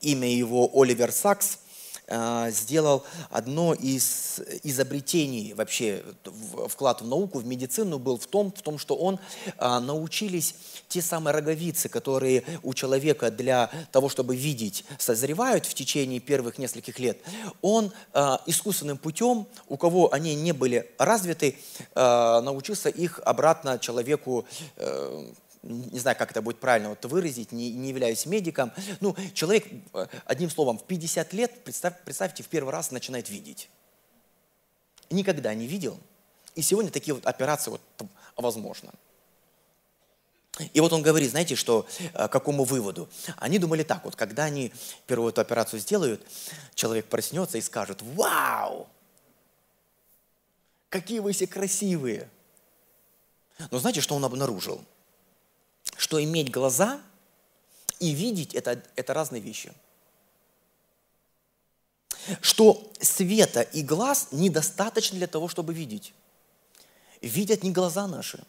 имя 0.00 0.28
его 0.28 0.70
Оливер 0.74 1.12
Сакс, 1.12 1.58
сделал 2.50 3.04
одно 3.30 3.74
из 3.74 4.40
изобретений, 4.62 5.52
вообще 5.52 6.02
вклад 6.68 7.02
в 7.02 7.06
науку, 7.06 7.38
в 7.38 7.46
медицину 7.46 7.98
был 7.98 8.18
в 8.18 8.26
том, 8.26 8.52
в 8.52 8.62
том 8.62 8.78
что 8.78 8.96
он 8.96 9.18
а, 9.58 9.80
научились 9.80 10.54
те 10.88 11.02
самые 11.02 11.34
роговицы, 11.34 11.88
которые 11.88 12.44
у 12.62 12.72
человека 12.74 13.30
для 13.30 13.70
того, 13.92 14.08
чтобы 14.08 14.36
видеть, 14.36 14.84
созревают 14.98 15.66
в 15.66 15.74
течение 15.74 16.20
первых 16.20 16.58
нескольких 16.58 16.98
лет. 16.98 17.18
Он 17.60 17.92
а, 18.14 18.40
искусственным 18.46 18.96
путем, 18.96 19.46
у 19.68 19.76
кого 19.76 20.12
они 20.12 20.34
не 20.34 20.52
были 20.52 20.90
развиты, 20.98 21.56
научился 21.94 22.88
их 22.88 23.20
обратно 23.24 23.78
человеку 23.78 24.46
э, 24.76 25.32
не 25.62 25.98
знаю, 25.98 26.16
как 26.16 26.30
это 26.30 26.42
будет 26.42 26.60
правильно 26.60 26.90
вот 26.90 27.04
выразить, 27.04 27.52
не, 27.52 27.72
не 27.72 27.88
являюсь 27.88 28.26
медиком. 28.26 28.72
Ну, 29.00 29.16
человек, 29.34 29.66
э, 29.92 30.06
одним 30.24 30.50
словом, 30.50 30.78
в 30.78 30.84
50 30.84 31.32
лет, 31.32 31.64
представь, 31.64 31.94
представьте, 32.04 32.42
в 32.42 32.48
первый 32.48 32.70
раз 32.70 32.90
начинает 32.90 33.28
видеть. 33.28 33.68
Никогда 35.10 35.54
не 35.54 35.66
видел. 35.66 35.98
И 36.54 36.62
сегодня 36.62 36.90
такие 36.90 37.14
вот 37.14 37.26
операции 37.26 37.70
вот 37.70 37.80
возможно. 38.36 38.92
И 40.72 40.80
вот 40.80 40.92
он 40.92 41.02
говорит, 41.02 41.30
знаете, 41.30 41.54
что, 41.54 41.86
э, 42.00 42.28
к 42.28 42.28
какому 42.28 42.64
выводу? 42.64 43.08
Они 43.36 43.58
думали 43.58 43.82
так, 43.82 44.04
вот 44.04 44.16
когда 44.16 44.44
они 44.44 44.72
первую 45.06 45.30
эту 45.30 45.40
операцию 45.40 45.80
сделают, 45.80 46.24
человек 46.74 47.06
проснется 47.06 47.58
и 47.58 47.60
скажет, 47.60 48.02
вау, 48.02 48.88
какие 50.88 51.20
вы 51.20 51.32
все 51.32 51.46
красивые. 51.46 52.28
Но 53.70 53.78
знаете, 53.78 54.00
что 54.00 54.14
он 54.14 54.24
обнаружил? 54.24 54.84
Что 55.98 56.22
иметь 56.22 56.50
глаза 56.50 57.00
и 57.98 58.12
видеть 58.12 58.54
это, 58.54 58.80
это 58.94 59.12
разные 59.12 59.42
вещи. 59.42 59.72
Что 62.40 62.90
света 63.00 63.62
и 63.62 63.82
глаз 63.82 64.28
недостаточно 64.30 65.18
для 65.18 65.26
того, 65.26 65.48
чтобы 65.48 65.74
видеть. 65.74 66.14
Видят 67.20 67.64
не 67.64 67.72
глаза 67.72 68.06
наши. 68.06 68.44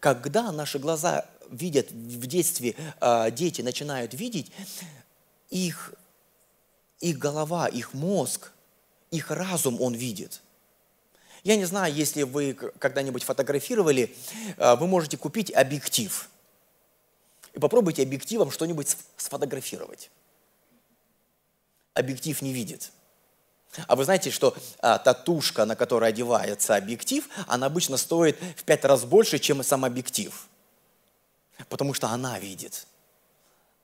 Когда 0.00 0.50
наши 0.50 0.78
глаза 0.78 1.28
видят 1.50 1.90
в 1.90 2.26
детстве, 2.26 2.74
а, 2.98 3.30
дети 3.30 3.60
начинают 3.60 4.14
видеть, 4.14 4.50
их, 5.50 5.92
их 7.00 7.18
голова, 7.18 7.68
их 7.68 7.92
мозг, 7.92 8.52
их 9.10 9.30
разум 9.30 9.80
он 9.82 9.94
видит– 9.94 10.40
я 11.44 11.56
не 11.56 11.64
знаю, 11.64 11.94
если 11.94 12.24
вы 12.24 12.52
когда-нибудь 12.52 13.22
фотографировали, 13.22 14.14
а, 14.56 14.76
вы 14.76 14.86
можете 14.86 15.16
купить 15.16 15.52
объектив 15.54 16.28
и 17.54 17.58
попробуйте 17.58 18.02
объективом 18.02 18.50
что-нибудь 18.50 18.96
сфотографировать. 19.16 20.10
Объектив 21.94 22.40
не 22.42 22.52
видит. 22.52 22.92
А 23.86 23.96
вы 23.96 24.04
знаете, 24.04 24.30
что 24.30 24.56
а, 24.80 24.98
татушка, 24.98 25.64
на 25.64 25.76
которой 25.76 26.08
одевается 26.10 26.76
объектив, 26.76 27.28
она 27.46 27.66
обычно 27.66 27.96
стоит 27.96 28.38
в 28.56 28.64
пять 28.64 28.84
раз 28.84 29.04
больше, 29.04 29.38
чем 29.38 29.62
сам 29.62 29.84
объектив. 29.84 30.48
Потому 31.68 31.92
что 31.92 32.08
она 32.08 32.38
видит. 32.38 32.86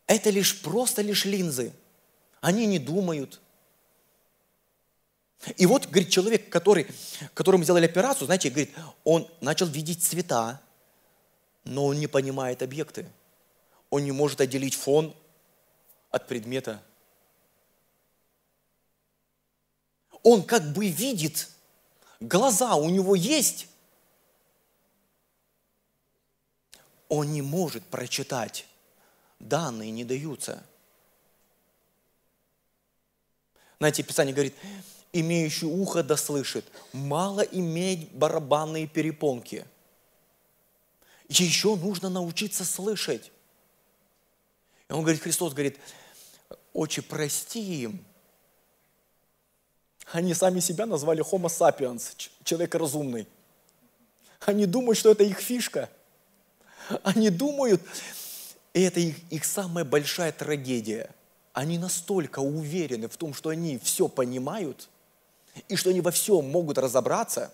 Это 0.07 0.31
лишь 0.31 0.61
просто 0.63 1.03
лишь 1.03 1.25
линзы. 1.25 1.73
Они 2.41 2.67
не 2.67 2.79
думают. 2.79 3.41
И 5.57 5.67
вот, 5.67 5.87
говорит, 5.87 6.09
человек, 6.11 6.49
который, 6.49 6.87
которому 7.35 7.65
сделали 7.65 7.85
операцию, 7.85 8.27
знаете, 8.27 8.49
говорит, 8.49 8.75
он 9.03 9.29
начал 9.41 9.67
видеть 9.67 10.03
цвета, 10.03 10.61
но 11.65 11.87
он 11.87 11.99
не 11.99 12.07
понимает 12.07 12.63
объекты 12.63 13.07
он 13.95 14.03
не 14.03 14.11
может 14.11 14.41
отделить 14.41 14.75
фон 14.75 15.15
от 16.11 16.27
предмета. 16.27 16.83
Он 20.25 20.43
как 20.43 20.73
бы 20.73 20.89
видит, 20.89 21.49
глаза 22.19 22.75
у 22.75 22.91
него 22.91 23.15
есть, 23.15 23.69
он 27.09 27.31
не 27.31 27.41
может 27.41 27.85
прочитать. 27.85 28.67
Данные 29.39 29.93
не 29.93 30.03
даются. 30.03 30.67
Знаете, 33.79 34.03
Писание 34.03 34.35
говорит, 34.35 34.57
имеющий 35.13 35.67
ухо 35.67 36.03
да 36.03 36.17
слышит, 36.17 36.65
мало 36.93 37.43
иметь 37.43 38.11
барабанные 38.11 38.89
перепонки. 38.89 39.65
Еще 41.29 41.77
нужно 41.77 42.09
научиться 42.09 42.65
слышать. 42.65 43.31
И 44.89 44.93
он 44.93 45.03
говорит, 45.03 45.23
Христос 45.23 45.53
говорит, 45.53 45.79
отче, 46.73 47.03
прости 47.03 47.83
им. 47.83 48.05
Они 50.13 50.35
сами 50.35 50.61
себя 50.61 50.87
назвали 50.87 51.25
Homo 51.25 51.47
sapiens, 51.47 52.31
человек 52.45 52.75
разумный. 52.75 53.27
Они 54.41 54.67
думают, 54.67 54.99
что 54.99 55.11
это 55.11 55.25
их 55.25 55.41
фишка. 55.41 55.89
Они 57.03 57.31
думают, 57.31 57.83
и 58.75 58.83
это 58.83 59.01
их, 59.01 59.17
их 59.33 59.45
самая 59.45 59.85
большая 59.85 60.33
трагедия. 60.33 61.11
Они 61.55 61.79
настолько 61.79 62.41
уверены 62.41 63.09
в 63.09 63.17
том, 63.17 63.33
что 63.33 63.49
они 63.49 63.79
все 63.79 64.09
понимают, 64.09 64.89
и 65.69 65.77
что 65.77 65.91
они 65.91 66.01
во 66.01 66.11
всем 66.11 66.51
могут 66.51 66.79
разобраться. 66.79 67.53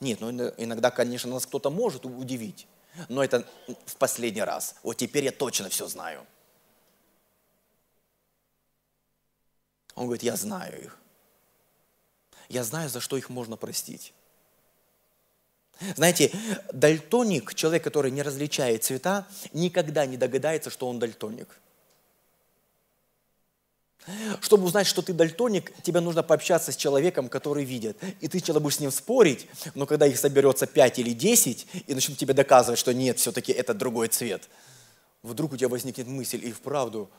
Нет, 0.00 0.20
ну 0.20 0.30
иногда, 0.30 0.90
конечно, 0.90 1.30
нас 1.30 1.46
кто-то 1.46 1.70
может 1.70 2.04
удивить, 2.06 2.68
но 3.08 3.24
это 3.24 3.46
в 3.86 3.96
последний 3.96 4.42
раз. 4.42 4.76
Вот 4.82 4.98
теперь 4.98 5.24
я 5.24 5.32
точно 5.32 5.68
все 5.70 5.88
знаю. 5.88 6.24
Он 9.94 10.04
говорит, 10.04 10.22
я 10.22 10.36
знаю 10.36 10.82
их. 10.82 10.98
Я 12.48 12.64
знаю, 12.64 12.88
за 12.88 13.00
что 13.00 13.16
их 13.16 13.30
можно 13.30 13.56
простить. 13.56 14.12
Знаете, 15.96 16.30
дальтоник, 16.72 17.54
человек, 17.54 17.82
который 17.82 18.10
не 18.10 18.22
различает 18.22 18.84
цвета, 18.84 19.26
никогда 19.52 20.06
не 20.06 20.16
догадается, 20.16 20.70
что 20.70 20.88
он 20.88 20.98
дальтоник. 20.98 21.48
Чтобы 24.40 24.64
узнать, 24.64 24.86
что 24.86 25.00
ты 25.00 25.12
дальтоник, 25.12 25.72
тебе 25.82 26.00
нужно 26.00 26.22
пообщаться 26.22 26.72
с 26.72 26.76
человеком, 26.76 27.28
который 27.28 27.64
видит. 27.64 27.96
И 28.20 28.26
ты 28.26 28.38
сначала 28.38 28.58
будешь 28.58 28.76
с 28.76 28.80
ним 28.80 28.90
спорить, 28.90 29.46
но 29.74 29.86
когда 29.86 30.06
их 30.06 30.18
соберется 30.18 30.66
5 30.66 30.98
или 30.98 31.12
10, 31.12 31.66
и 31.86 31.94
начнут 31.94 32.18
тебе 32.18 32.34
доказывать, 32.34 32.78
что 32.78 32.92
нет, 32.92 33.18
все-таки 33.18 33.52
это 33.52 33.74
другой 33.74 34.08
цвет, 34.08 34.48
вдруг 35.22 35.52
у 35.52 35.56
тебя 35.56 35.68
возникнет 35.68 36.08
мысль, 36.08 36.44
и 36.44 36.50
вправду, 36.50 37.10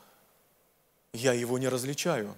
я 1.14 1.32
его 1.32 1.58
не 1.58 1.68
различаю. 1.68 2.34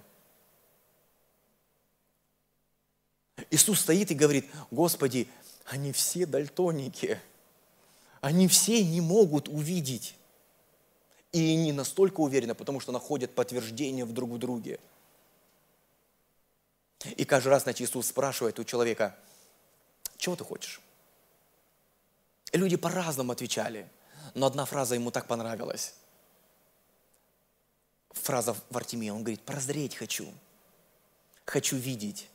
Иисус 3.49 3.81
стоит 3.81 4.11
и 4.11 4.15
говорит, 4.15 4.45
Господи, 4.71 5.27
они 5.65 5.91
все 5.91 6.25
дальтоники. 6.25 7.19
Они 8.21 8.47
все 8.47 8.83
не 8.83 9.01
могут 9.01 9.47
увидеть. 9.47 10.15
И 11.31 11.55
не 11.55 11.71
настолько 11.71 12.21
уверены, 12.21 12.55
потому 12.55 12.79
что 12.79 12.91
находят 12.91 13.35
подтверждение 13.35 14.05
в 14.05 14.13
друг 14.13 14.31
в 14.31 14.37
друге. 14.37 14.79
И 17.15 17.25
каждый 17.25 17.49
раз, 17.49 17.63
значит, 17.63 17.87
Иисус 17.87 18.07
спрашивает 18.07 18.59
у 18.59 18.63
человека, 18.63 19.15
чего 20.17 20.35
ты 20.35 20.43
хочешь? 20.43 20.81
И 22.51 22.57
люди 22.57 22.75
по-разному 22.75 23.33
отвечали, 23.33 23.89
но 24.33 24.47
одна 24.47 24.65
фраза 24.65 24.95
ему 24.95 25.11
так 25.11 25.27
понравилась. 25.27 25.93
Фраза 28.11 28.55
в 28.69 28.77
Артемии, 28.77 29.09
он 29.09 29.21
говорит, 29.21 29.41
прозреть 29.41 29.95
хочу, 29.95 30.27
хочу 31.45 31.75
видеть. 31.75 32.29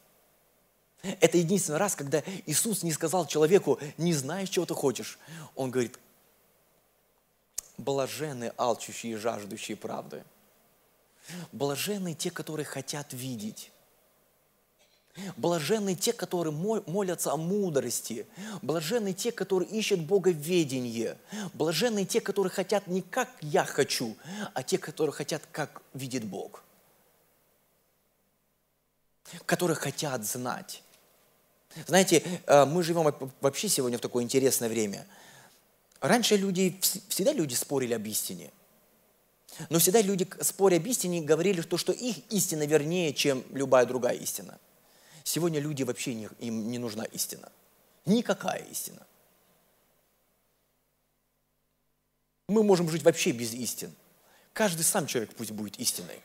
Это 1.02 1.36
единственный 1.36 1.78
раз, 1.78 1.96
когда 1.96 2.22
Иисус 2.46 2.82
не 2.84 2.92
сказал 2.92 3.26
человеку, 3.26 3.78
не 3.96 4.14
знаешь, 4.14 4.48
чего 4.48 4.66
ты 4.66 4.74
хочешь. 4.74 5.18
Он 5.56 5.70
говорит, 5.70 5.98
блаженны 7.76 8.52
алчущие 8.56 9.14
и 9.14 9.16
жаждущие 9.16 9.76
правды. 9.76 10.24
Блаженны 11.50 12.14
те, 12.14 12.30
которые 12.30 12.66
хотят 12.66 13.12
видеть. 13.12 13.72
Блаженны 15.36 15.94
те, 15.94 16.12
которые 16.12 16.54
молятся 16.54 17.32
о 17.32 17.36
мудрости. 17.36 18.26
Блаженны 18.62 19.12
те, 19.12 19.32
которые 19.32 19.70
ищут 19.70 20.00
Бога 20.00 20.30
ведение. 20.30 21.18
Блаженны 21.52 22.04
те, 22.04 22.20
которые 22.20 22.50
хотят 22.50 22.86
не 22.86 23.02
как 23.02 23.28
я 23.40 23.64
хочу, 23.64 24.16
а 24.54 24.62
те, 24.62 24.78
которые 24.78 25.12
хотят, 25.12 25.42
как 25.50 25.82
видит 25.94 26.24
Бог. 26.24 26.62
Которые 29.46 29.76
хотят 29.76 30.24
знать. 30.24 30.82
Знаете, 31.86 32.22
э, 32.46 32.64
мы 32.64 32.82
живем 32.82 33.14
вообще 33.40 33.68
сегодня 33.68 33.98
в 33.98 34.00
такое 34.00 34.24
интересное 34.24 34.68
время. 34.68 35.06
Раньше 36.00 36.36
люди, 36.36 36.78
всегда 37.08 37.32
люди 37.32 37.54
спорили 37.54 37.94
об 37.94 38.06
истине. 38.06 38.50
Но 39.68 39.78
всегда 39.78 40.00
люди, 40.00 40.28
споря 40.40 40.76
об 40.76 40.86
истине, 40.86 41.22
говорили, 41.22 41.60
что, 41.60 41.76
что 41.76 41.92
их 41.92 42.18
истина 42.30 42.66
вернее, 42.66 43.12
чем 43.12 43.44
любая 43.50 43.86
другая 43.86 44.16
истина. 44.16 44.58
Сегодня 45.24 45.60
люди 45.60 45.82
вообще 45.82 46.14
не, 46.14 46.28
им 46.40 46.70
не 46.70 46.78
нужна 46.78 47.04
истина. 47.04 47.50
Никакая 48.06 48.64
истина. 48.70 49.06
Мы 52.48 52.62
можем 52.64 52.88
жить 52.90 53.02
вообще 53.02 53.30
без 53.30 53.54
истин. 53.54 53.94
Каждый 54.52 54.82
сам 54.82 55.06
человек 55.06 55.34
пусть 55.34 55.52
будет 55.52 55.78
истиной. 55.78 56.20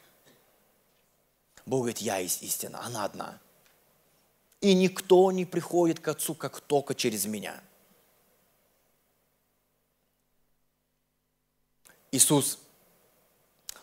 Бог 1.65 1.81
говорит, 1.81 1.99
я 1.99 2.17
есть 2.17 2.43
истина, 2.43 2.83
она 2.83 3.05
одна– 3.05 3.39
и 4.61 4.73
никто 4.73 5.31
не 5.31 5.45
приходит 5.45 5.99
к 5.99 6.07
Отцу, 6.07 6.33
как 6.35 6.59
только 6.61 6.95
через 6.95 7.25
меня. 7.25 7.61
Иисус 12.11 12.59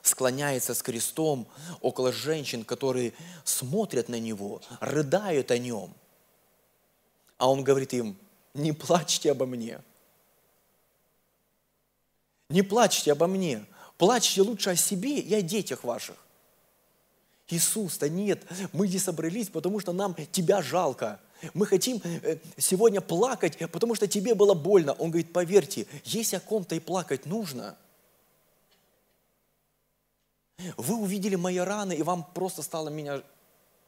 склоняется 0.03 0.75
с 0.75 0.83
крестом 0.83 1.47
около 1.81 2.13
женщин, 2.13 2.65
которые 2.65 3.15
смотрят 3.45 4.09
на 4.09 4.19
Него, 4.19 4.61
рыдают 4.81 5.51
о 5.51 5.59
Нем. 5.59 5.95
А 7.39 7.51
Он 7.51 7.63
говорит 7.63 7.93
им, 7.93 8.19
не 8.55 8.73
плачьте 8.73 9.31
обо 9.31 9.47
мне. 9.47 9.81
Не 12.49 12.63
плачьте 12.63 13.13
обо 13.13 13.27
мне. 13.27 13.65
Плачьте 13.99 14.43
лучше 14.43 14.71
о 14.71 14.77
себе 14.77 15.21
и 15.21 15.35
о 15.35 15.43
детях 15.43 15.85
ваших. 15.85 16.17
Иисус-то 17.49 18.09
нет, 18.09 18.43
мы 18.73 18.87
здесь 18.89 19.05
собрались, 19.05 19.51
потому 19.51 19.79
что 19.81 19.93
нам 19.93 20.15
Тебя 20.33 20.63
жалко. 20.63 21.21
Мы 21.53 21.67
хотим 21.67 22.01
э, 22.03 22.39
сегодня 22.57 23.03
плакать, 23.03 23.59
потому 23.71 23.95
что 23.95 24.07
тебе 24.07 24.35
было 24.35 24.55
больно. 24.55 24.93
Он 24.95 25.11
говорит, 25.11 25.33
поверьте, 25.33 25.87
если 26.05 26.37
о 26.37 26.41
ком-то 26.41 26.75
и 26.75 26.81
плакать 26.81 27.27
нужно, 27.27 27.77
вы 30.79 30.97
увидели 30.97 31.35
мои 31.35 31.59
раны, 31.59 31.95
и 31.95 32.03
вам 32.03 32.25
просто 32.33 32.63
стало 32.63 32.89
меня 32.89 33.23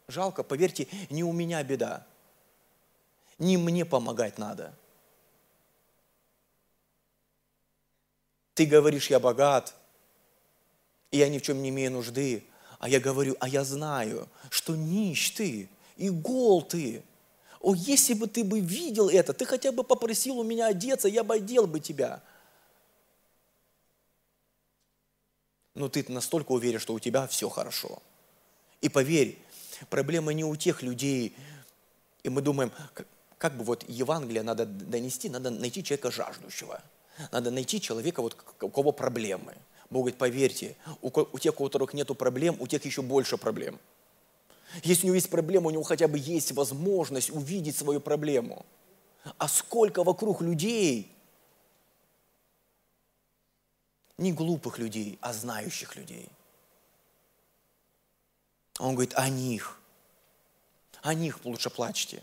жалко, 0.08 0.42
поверьте, 0.42 0.86
не 1.08 1.24
у 1.24 1.32
меня 1.32 1.62
беда. 1.62 2.06
Не 3.38 3.56
мне 3.56 3.84
помогать 3.84 4.38
надо. 4.38 4.74
Ты 8.54 8.66
говоришь, 8.66 9.10
я 9.10 9.20
богат, 9.20 9.74
и 11.10 11.18
я 11.18 11.28
ни 11.28 11.38
в 11.38 11.42
чем 11.42 11.62
не 11.62 11.68
имею 11.68 11.92
нужды. 11.92 12.44
А 12.78 12.88
я 12.88 13.00
говорю, 13.00 13.36
а 13.40 13.48
я 13.48 13.64
знаю, 13.64 14.28
что 14.50 14.76
нищ 14.76 15.30
ты 15.30 15.68
и 15.96 16.10
гол 16.10 16.62
ты. 16.62 17.02
О, 17.60 17.74
если 17.74 18.14
бы 18.14 18.26
ты 18.26 18.44
бы 18.44 18.60
видел 18.60 19.08
это, 19.08 19.32
ты 19.32 19.44
хотя 19.44 19.72
бы 19.72 19.82
попросил 19.82 20.38
у 20.38 20.44
меня 20.44 20.66
одеться, 20.66 21.08
я 21.08 21.24
бы 21.24 21.34
одел 21.34 21.66
бы 21.66 21.80
тебя. 21.80 22.22
Но 25.74 25.88
ты 25.88 26.04
настолько 26.08 26.52
уверен, 26.52 26.78
что 26.78 26.94
у 26.94 27.00
тебя 27.00 27.26
все 27.26 27.48
хорошо. 27.48 28.02
И 28.80 28.88
поверь, 28.88 29.38
проблема 29.90 30.32
не 30.32 30.44
у 30.44 30.54
тех 30.56 30.82
людей, 30.82 31.34
и 32.22 32.28
мы 32.28 32.40
думаем, 32.40 32.72
как, 32.94 33.06
как 33.38 33.56
бы 33.56 33.64
вот 33.64 33.84
Евангелие 33.88 34.42
надо 34.42 34.66
донести, 34.66 35.28
надо 35.28 35.50
найти 35.50 35.82
человека 35.82 36.10
жаждущего. 36.10 36.82
Надо 37.32 37.50
найти 37.50 37.80
человека, 37.80 38.22
вот, 38.22 38.36
у 38.60 38.68
кого 38.68 38.92
проблемы. 38.92 39.54
Бог 39.90 40.02
говорит, 40.02 40.18
поверьте, 40.18 40.76
у, 41.00 41.08
у 41.08 41.38
тех, 41.38 41.60
у 41.60 41.64
которых 41.64 41.94
нет 41.94 42.08
проблем, 42.18 42.56
у 42.58 42.66
тех 42.66 42.84
еще 42.84 43.02
больше 43.02 43.36
проблем. 43.36 43.78
Если 44.82 45.04
у 45.04 45.06
него 45.06 45.14
есть 45.14 45.30
проблема, 45.30 45.68
у 45.68 45.70
него 45.70 45.84
хотя 45.84 46.08
бы 46.08 46.18
есть 46.18 46.52
возможность 46.52 47.30
увидеть 47.30 47.76
свою 47.76 48.00
проблему. 48.00 48.66
А 49.38 49.48
сколько 49.48 50.02
вокруг 50.02 50.40
людей, 50.40 51.12
не 54.18 54.32
глупых 54.32 54.78
людей, 54.78 55.18
а 55.20 55.32
знающих 55.32 55.94
людей. 55.94 56.28
Он 58.78 58.94
говорит, 58.94 59.14
о 59.14 59.28
них, 59.28 59.80
о 61.02 61.14
них 61.14 61.44
лучше 61.44 61.70
плачьте. 61.70 62.22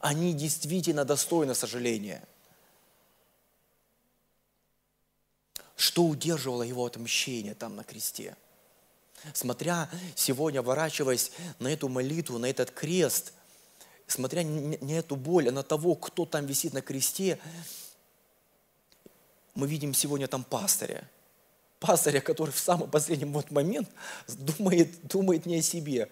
Они 0.00 0.34
действительно 0.34 1.04
достойны 1.04 1.54
сожаления– 1.54 2.22
Что 5.80 6.04
удерживало 6.04 6.62
его 6.62 6.84
от 6.84 6.98
мщения 6.98 7.54
там 7.54 7.74
на 7.74 7.84
кресте? 7.84 8.36
Смотря 9.32 9.88
сегодня, 10.14 10.60
ворачиваясь 10.60 11.32
на 11.58 11.68
эту 11.68 11.88
молитву, 11.88 12.36
на 12.36 12.44
этот 12.44 12.70
крест, 12.70 13.32
смотря 14.06 14.42
на 14.44 14.90
эту 14.90 15.16
боль, 15.16 15.48
а 15.48 15.52
на 15.52 15.62
того, 15.62 15.94
кто 15.94 16.26
там 16.26 16.44
висит 16.44 16.74
на 16.74 16.82
кресте, 16.82 17.38
мы 19.54 19.66
видим 19.66 19.94
сегодня 19.94 20.28
там 20.28 20.44
пастыря. 20.44 21.08
пастыря, 21.78 22.20
который 22.20 22.50
в 22.50 22.58
самый 22.58 22.86
последний 22.86 23.24
вот 23.24 23.50
момент 23.50 23.88
думает, 24.28 25.06
думает 25.06 25.46
не 25.46 25.60
о 25.60 25.62
себе. 25.62 26.10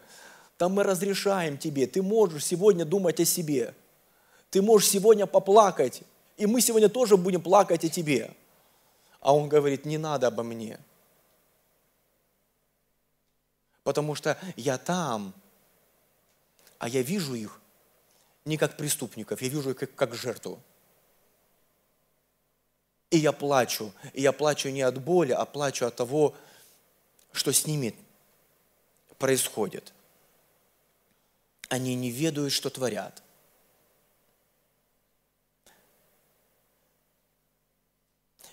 Там 0.57 0.73
мы 0.73 0.83
разрешаем 0.83 1.59
тебе, 1.59 1.87
ты 1.87 2.01
можешь 2.01 2.47
сегодня 2.47 2.87
думать 2.87 3.21
о 3.21 3.27
себе. 3.27 3.75
Ты 4.49 4.63
можешь 4.63 4.89
сегодня 4.89 5.27
поплакать, 5.27 6.01
и 6.39 6.47
мы 6.47 6.63
сегодня 6.63 6.89
тоже 6.89 7.19
будем 7.19 7.43
плакать 7.43 7.85
о 7.85 7.89
тебе. 7.91 8.35
А 9.21 9.35
он 9.35 9.49
говорит, 9.49 9.85
не 9.85 9.99
надо 9.99 10.29
обо 10.29 10.43
мне. 10.43 10.79
Потому 13.83 14.15
что 14.15 14.39
я 14.57 14.79
там, 14.79 15.35
а 16.79 16.89
я 16.89 17.03
вижу 17.03 17.35
их 17.35 17.61
не 18.45 18.57
как 18.57 18.77
преступников, 18.77 19.43
я 19.43 19.49
вижу 19.49 19.71
их 19.71 19.77
как, 19.77 19.95
как 19.95 20.15
жертву. 20.15 20.63
И 23.11 23.19
я 23.19 23.33
плачу. 23.33 23.93
И 24.13 24.23
я 24.23 24.33
плачу 24.33 24.69
не 24.69 24.83
от 24.83 25.03
боли, 25.03 25.33
а 25.33 25.45
плачу 25.47 25.87
от 25.87 25.97
того, 25.97 26.35
что 27.33 27.53
с 27.53 27.67
ними 27.67 27.95
происходит. 29.19 29.93
Они 31.69 31.95
не 31.95 32.11
ведают, 32.11 32.53
что 32.53 32.71
творят. 32.71 33.23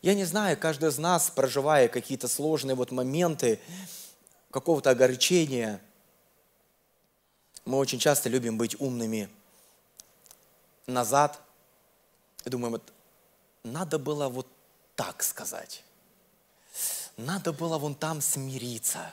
Я 0.05 0.13
не 0.13 0.23
знаю, 0.23 0.55
каждый 0.55 0.89
из 0.89 0.99
нас, 0.99 1.31
проживая 1.31 1.87
какие-то 1.87 2.27
сложные 2.27 2.75
вот 2.75 2.91
моменты 2.91 3.59
какого-то 4.51 4.91
огорчения, 4.91 5.81
мы 7.65 7.79
очень 7.79 7.97
часто 7.97 8.29
любим 8.29 8.55
быть 8.55 8.79
умными 8.79 9.31
назад 10.85 11.41
и 12.43 12.51
думаем, 12.51 12.73
вот 12.73 12.93
надо 13.63 13.97
было 13.97 14.29
вот 14.29 14.47
так 14.95 15.23
сказать. 15.23 15.83
Надо 17.17 17.51
было 17.51 17.79
вон 17.79 17.95
там 17.95 18.21
смириться. 18.21 19.11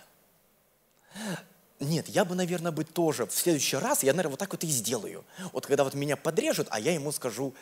Нет, 1.81 2.07
я 2.11 2.27
бы, 2.27 2.35
наверное, 2.35 2.71
бы 2.71 2.85
тоже 2.85 3.25
в 3.25 3.33
следующий 3.33 3.79
раз, 3.79 4.03
я, 4.03 4.13
наверное, 4.13 4.33
вот 4.33 4.41
так 4.41 4.53
вот 4.53 4.63
и 4.63 4.67
сделаю. 4.67 5.25
Вот 5.55 5.65
когда 5.65 5.85
вот 5.85 5.95
меня 5.95 6.19
подрежут, 6.19 6.69
а 6.71 6.79
я 6.79 6.93
ему 6.93 7.13
скажу. 7.13 7.55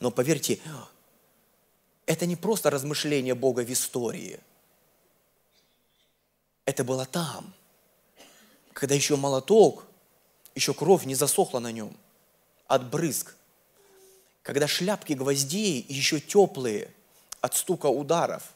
Но 0.00 0.10
поверьте, 0.10 0.58
это 2.06 2.26
не 2.26 2.36
просто 2.36 2.70
размышление 2.70 3.34
Бога 3.34 3.60
в 3.60 3.72
истории. 3.72 4.40
Это 6.64 6.84
было 6.84 7.06
там, 7.06 7.54
когда 8.72 8.94
еще 8.94 9.16
молоток, 9.16 9.86
еще 10.54 10.74
кровь 10.74 11.04
не 11.04 11.14
засохла 11.14 11.58
на 11.58 11.72
нем 11.72 11.96
от 12.66 12.90
брызг. 12.90 13.34
Когда 14.42 14.68
шляпки 14.68 15.14
гвоздей 15.14 15.84
еще 15.88 16.20
теплые 16.20 16.92
от 17.40 17.54
стука 17.54 17.86
ударов. 17.86 18.52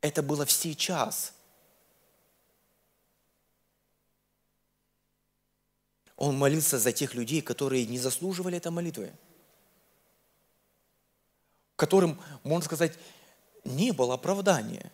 Это 0.00 0.22
было 0.22 0.44
в 0.44 0.52
сейчас. 0.52 1.32
Он 6.16 6.36
молился 6.36 6.78
за 6.78 6.92
тех 6.92 7.14
людей, 7.14 7.42
которые 7.42 7.86
не 7.86 7.98
заслуживали 7.98 8.56
этой 8.56 8.72
молитвы 8.72 9.12
которым, 11.76 12.20
можно 12.42 12.64
сказать, 12.64 12.94
не 13.64 13.92
было 13.92 14.14
оправдания. 14.14 14.90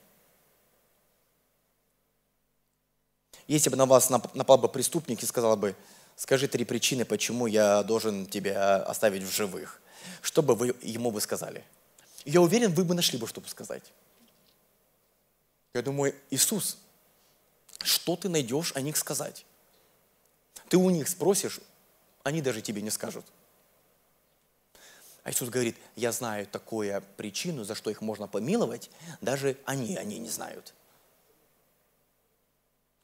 Если 3.46 3.70
бы 3.70 3.76
на 3.76 3.86
вас 3.86 4.10
напал 4.10 4.58
бы 4.58 4.68
преступник 4.68 5.22
и 5.22 5.26
сказал 5.26 5.56
бы, 5.56 5.76
скажи 6.16 6.48
три 6.48 6.64
причины, 6.64 7.04
почему 7.04 7.46
я 7.46 7.82
должен 7.82 8.26
тебя 8.26 8.76
оставить 8.76 9.22
в 9.22 9.32
живых, 9.32 9.80
что 10.20 10.42
бы 10.42 10.54
вы 10.54 10.76
ему 10.82 11.10
бы 11.10 11.20
сказали? 11.20 11.64
Я 12.24 12.40
уверен, 12.40 12.72
вы 12.72 12.84
бы 12.84 12.94
нашли 12.94 13.18
бы, 13.18 13.26
что 13.26 13.40
бы 13.40 13.48
сказать. 13.48 13.92
Я 15.74 15.82
думаю, 15.82 16.14
Иисус, 16.30 16.78
что 17.82 18.16
ты 18.16 18.28
найдешь 18.28 18.72
о 18.74 18.80
них 18.80 18.96
сказать? 18.96 19.44
Ты 20.68 20.76
у 20.76 20.90
них 20.90 21.08
спросишь, 21.08 21.60
они 22.22 22.40
даже 22.40 22.62
тебе 22.62 22.82
не 22.82 22.90
скажут. 22.90 23.26
А 25.24 25.30
Иисус 25.30 25.48
говорит, 25.50 25.76
я 25.94 26.10
знаю 26.10 26.46
такую 26.46 27.00
причину, 27.16 27.64
за 27.64 27.74
что 27.74 27.90
их 27.90 28.00
можно 28.00 28.26
помиловать, 28.26 28.90
даже 29.20 29.56
они, 29.64 29.96
они 29.96 30.18
не 30.18 30.28
знают. 30.28 30.74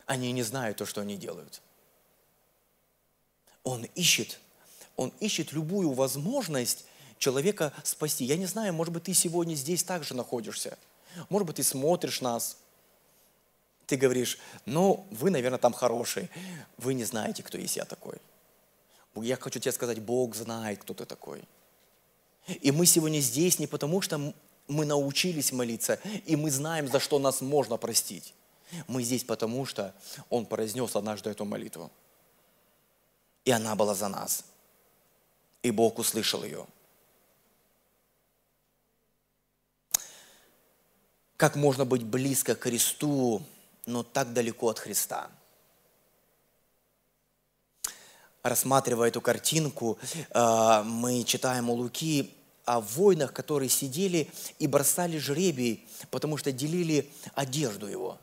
Они 0.07 0.33
не 0.33 0.43
знают 0.43 0.79
то, 0.79 0.87
что 0.87 1.01
они 1.01 1.17
делают. 1.17 1.61
Он 3.63 3.85
ищет, 3.95 4.41
он 4.97 5.13
ищет 5.21 5.53
любую 5.53 5.93
возможность 5.93 6.87
человека 7.19 7.73
спасти. 7.85 8.25
Я 8.25 8.37
не 8.37 8.47
знаю, 8.47 8.73
может 8.73 8.93
быть, 8.93 9.05
ты 9.05 9.15
сегодня 9.15 9.55
здесь 9.55 9.85
также 9.85 10.15
находишься. 10.15 10.77
Может 11.29 11.47
быть, 11.47 11.57
ты 11.57 11.63
смотришь 11.63 12.21
нас, 12.21 12.57
ты 13.87 13.97
говоришь, 13.97 14.39
ну, 14.67 15.07
вы, 15.11 15.31
наверное, 15.31 15.59
там 15.59 15.73
хорошие, 15.73 16.31
вы 16.79 16.95
не 16.95 17.05
знаете, 17.05 17.43
кто 17.43 17.59
есть 17.59 17.77
я 17.77 17.85
такой. 17.85 18.19
Я 19.15 19.37
хочу 19.37 19.61
тебе 19.61 19.73
сказать, 19.73 20.01
Бог 20.01 20.35
знает, 20.35 20.81
кто 20.83 20.95
ты 20.95 21.05
такой. 21.05 21.43
И 22.61 22.73
мы 22.73 22.87
сегодня 22.87 23.21
здесь 23.21 23.59
не 23.59 23.67
потому, 23.67 24.01
что 24.01 24.35
мы 24.69 24.85
научились 24.85 25.53
молиться, 25.53 25.99
и 26.27 26.37
мы 26.37 26.51
знаем, 26.51 26.89
за 26.89 27.01
что 27.01 27.19
нас 27.19 27.41
можно 27.41 27.77
простить. 27.77 28.35
Мы 28.87 29.03
здесь 29.03 29.25
потому, 29.25 29.67
что 29.67 29.95
Он 30.29 30.47
произнес 30.47 30.95
однажды 30.97 31.31
эту 31.31 31.45
молитву. 31.45 31.91
И 33.45 33.51
она 33.51 33.75
была 33.75 33.95
за 33.95 34.09
нас. 34.09 34.45
И 35.63 35.71
Бог 35.71 35.99
услышал 35.99 36.45
ее. 36.45 36.67
Как 41.37 41.57
можно 41.57 41.85
быть 41.85 42.03
близко 42.03 42.55
к 42.55 42.63
Христу, 42.63 43.43
но 43.87 44.03
так 44.03 44.33
далеко 44.33 44.69
от 44.69 44.79
Христа? 44.79 45.31
Рассматривая 48.43 49.09
эту 49.09 49.21
картинку, 49.21 49.99
э, 50.31 50.83
мы 50.85 51.25
читаем 51.25 51.71
у 51.71 51.75
Луки 51.75 52.38
о 52.69 52.81
воинах, 52.81 53.33
которые 53.33 53.71
сидели 53.71 54.31
и 54.59 54.67
бросали 54.67 55.17
жребий, 55.17 55.89
потому 56.11 56.37
что 56.37 56.53
делили 56.53 57.11
одежду 57.35 57.87
его. 57.87 58.19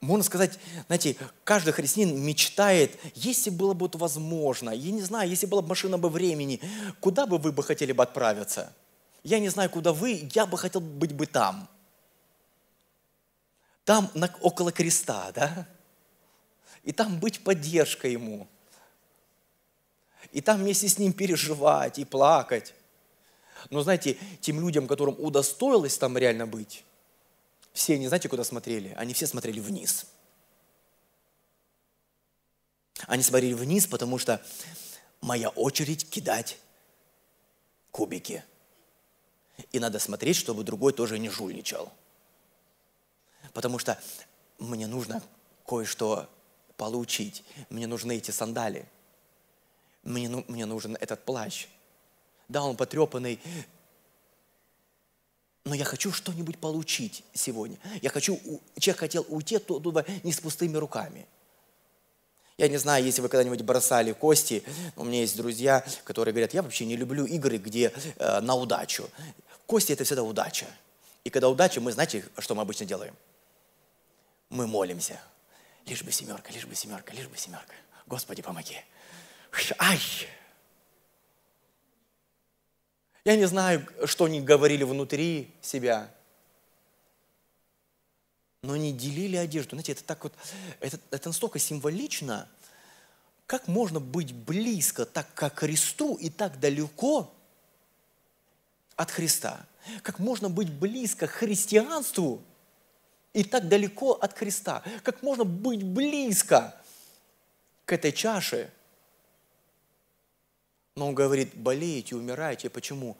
Можно 0.00 0.24
сказать, 0.24 0.58
знаете, 0.88 1.16
каждый 1.44 1.72
христианин 1.72 2.20
мечтает, 2.20 2.98
если 3.14 3.50
было 3.50 3.72
бы 3.72 3.86
это 3.86 3.98
возможно, 3.98 4.70
я 4.70 4.90
не 4.90 5.00
знаю, 5.02 5.30
если 5.30 5.46
была 5.46 5.62
бы 5.62 5.68
машина 5.68 5.96
бы 5.96 6.08
времени, 6.08 6.60
куда 7.00 7.24
бы 7.24 7.38
вы 7.38 7.52
бы 7.52 7.62
хотели 7.62 7.92
бы 7.92 8.02
отправиться? 8.02 8.74
Я 9.22 9.38
не 9.38 9.48
знаю, 9.48 9.70
куда 9.70 9.92
вы, 9.92 10.28
я 10.34 10.44
бы 10.44 10.58
хотел 10.58 10.80
быть 10.80 11.12
бы 11.12 11.26
там. 11.26 11.68
Там, 13.84 14.10
на, 14.14 14.28
около 14.40 14.72
креста, 14.72 15.30
да? 15.32 15.68
И 16.82 16.90
там 16.90 17.20
быть 17.20 17.44
поддержкой 17.44 18.12
ему– 18.12 18.48
и 20.32 20.40
там 20.40 20.60
вместе 20.60 20.88
с 20.88 20.98
ним 20.98 21.12
переживать 21.12 21.98
и 21.98 22.04
плакать. 22.04 22.74
Но 23.70 23.82
знаете, 23.82 24.16
тем 24.40 24.60
людям, 24.60 24.86
которым 24.86 25.16
удостоилось 25.18 25.98
там 25.98 26.16
реально 26.16 26.46
быть, 26.46 26.84
все 27.72 27.94
они, 27.94 28.08
знаете, 28.08 28.28
куда 28.28 28.44
смотрели? 28.44 28.94
Они 28.96 29.12
все 29.12 29.26
смотрели 29.26 29.60
вниз. 29.60 30.06
Они 33.06 33.22
смотрели 33.22 33.52
вниз, 33.52 33.86
потому 33.86 34.18
что 34.18 34.42
моя 35.20 35.50
очередь 35.50 36.08
кидать 36.08 36.58
кубики. 37.90 38.44
И 39.72 39.78
надо 39.78 39.98
смотреть, 39.98 40.36
чтобы 40.36 40.64
другой 40.64 40.92
тоже 40.92 41.18
не 41.18 41.28
жульничал. 41.28 41.92
Потому 43.52 43.78
что 43.78 44.00
мне 44.58 44.86
нужно 44.86 45.22
кое-что 45.66 46.28
получить. 46.76 47.44
Мне 47.68 47.86
нужны 47.86 48.16
эти 48.16 48.30
сандали 48.30 48.88
мне, 50.06 50.28
ну, 50.28 50.44
мне 50.48 50.66
нужен 50.66 50.96
этот 51.00 51.24
плащ. 51.24 51.66
Да, 52.48 52.62
он 52.62 52.76
потрепанный, 52.76 53.40
но 55.64 55.74
я 55.74 55.84
хочу 55.84 56.12
что-нибудь 56.12 56.58
получить 56.58 57.24
сегодня. 57.34 57.76
Я 58.00 58.10
хочу, 58.10 58.40
человек 58.78 59.00
хотел 59.00 59.26
уйти 59.28 59.58
туда 59.58 60.04
не 60.22 60.32
с 60.32 60.40
пустыми 60.40 60.76
руками. 60.76 61.26
Я 62.56 62.68
не 62.68 62.78
знаю, 62.78 63.04
если 63.04 63.20
вы 63.20 63.28
когда-нибудь 63.28 63.62
бросали 63.62 64.12
кости, 64.12 64.62
у 64.94 65.04
меня 65.04 65.20
есть 65.20 65.36
друзья, 65.36 65.84
которые 66.04 66.32
говорят, 66.32 66.54
я 66.54 66.62
вообще 66.62 66.86
не 66.86 66.96
люблю 66.96 67.26
игры, 67.26 67.58
где 67.58 67.92
э, 68.16 68.40
на 68.40 68.54
удачу. 68.54 69.10
Кости 69.66 69.92
это 69.92 70.04
всегда 70.04 70.22
удача. 70.22 70.66
И 71.24 71.30
когда 71.30 71.50
удача, 71.50 71.80
мы 71.80 71.92
знаете, 71.92 72.24
что 72.38 72.54
мы 72.54 72.62
обычно 72.62 72.86
делаем? 72.86 73.14
Мы 74.48 74.66
молимся. 74.66 75.20
Лишь 75.84 76.02
бы 76.02 76.12
семерка, 76.12 76.50
лишь 76.52 76.64
бы 76.64 76.74
семерка, 76.74 77.12
лишь 77.12 77.26
бы 77.26 77.36
семерка. 77.36 77.74
Господи, 78.06 78.40
помоги. 78.40 78.80
Ай! 79.78 80.00
Я 83.24 83.36
не 83.36 83.46
знаю, 83.46 83.86
что 84.04 84.26
они 84.26 84.40
говорили 84.40 84.84
внутри 84.84 85.52
себя, 85.60 86.12
но 88.62 88.74
они 88.74 88.92
делили 88.92 89.36
одежду. 89.36 89.70
Знаете, 89.70 89.92
это 89.92 90.04
так 90.04 90.22
вот, 90.24 90.32
это, 90.80 90.98
это 91.10 91.28
настолько 91.28 91.58
символично, 91.58 92.48
как 93.46 93.68
можно 93.68 94.00
быть 94.00 94.32
близко 94.32 95.06
так 95.06 95.32
как 95.34 95.60
Христу 95.60 96.14
и 96.14 96.30
так 96.30 96.58
далеко 96.58 97.32
от 98.96 99.10
Христа? 99.10 99.66
Как 100.02 100.18
можно 100.18 100.48
быть 100.48 100.72
близко 100.72 101.28
к 101.28 101.30
христианству 101.30 102.42
и 103.32 103.44
так 103.44 103.68
далеко 103.68 104.12
от 104.12 104.36
Христа? 104.36 104.82
Как 105.04 105.22
можно 105.22 105.44
быть 105.44 105.84
близко 105.84 106.74
к 107.84 107.92
этой 107.92 108.12
чаше? 108.12 108.72
Но 110.96 111.08
он 111.08 111.14
говорит, 111.14 111.54
болеете, 111.54 112.16
умираете. 112.16 112.70
Почему? 112.70 113.16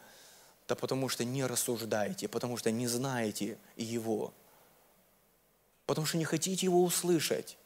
Да 0.67 0.75
потому 0.75 1.09
что 1.09 1.25
не 1.25 1.45
рассуждаете, 1.45 2.27
потому 2.27 2.57
что 2.57 2.71
не 2.71 2.87
знаете 2.87 3.59
Его. 3.77 4.33
Потому 5.85 6.07
что 6.07 6.17
не 6.17 6.25
хотите 6.25 6.67
Его 6.67 6.83
услышать. 6.83 7.59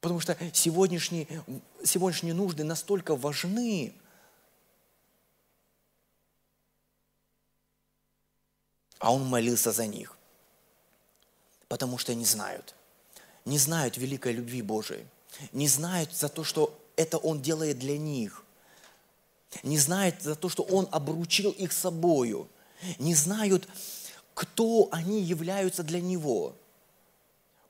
Потому 0.00 0.20
что 0.20 0.36
сегодняшние, 0.52 1.26
сегодняшние 1.82 2.34
нужды 2.34 2.62
настолько 2.62 3.16
важны. 3.16 3.94
А 8.98 9.12
он 9.12 9.24
молился 9.24 9.72
за 9.72 9.86
них. 9.86 10.18
Потому 11.68 11.96
что 11.96 12.14
не 12.14 12.26
знают. 12.26 12.74
Не 13.46 13.56
знают 13.56 13.96
великой 13.96 14.34
любви 14.34 14.60
Божией. 14.60 15.06
Не 15.52 15.66
знают 15.66 16.12
за 16.12 16.28
то, 16.28 16.44
что 16.44 16.78
это 16.96 17.18
Он 17.18 17.40
делает 17.40 17.78
для 17.78 17.98
них. 17.98 18.44
Не 19.62 19.78
знают 19.78 20.22
за 20.22 20.34
то, 20.34 20.48
что 20.48 20.62
Он 20.62 20.88
обручил 20.90 21.50
их 21.50 21.72
собою. 21.72 22.48
Не 22.98 23.14
знают, 23.14 23.68
кто 24.34 24.88
они 24.90 25.22
являются 25.22 25.82
для 25.82 26.00
Него. 26.00 26.56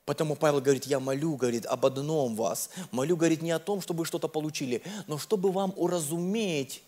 Потому 0.05 0.35
Павел 0.35 0.61
говорит, 0.61 0.85
я 0.85 0.99
молю, 0.99 1.35
говорит, 1.35 1.65
об 1.65 1.85
одном 1.85 2.35
вас. 2.35 2.69
Молю, 2.91 3.17
говорит, 3.17 3.41
не 3.41 3.51
о 3.51 3.59
том, 3.59 3.81
чтобы 3.81 3.99
вы 3.99 4.05
что-то 4.05 4.27
получили, 4.27 4.83
но 5.07 5.17
чтобы 5.17 5.51
вам 5.51 5.73
уразуметь 5.75 6.83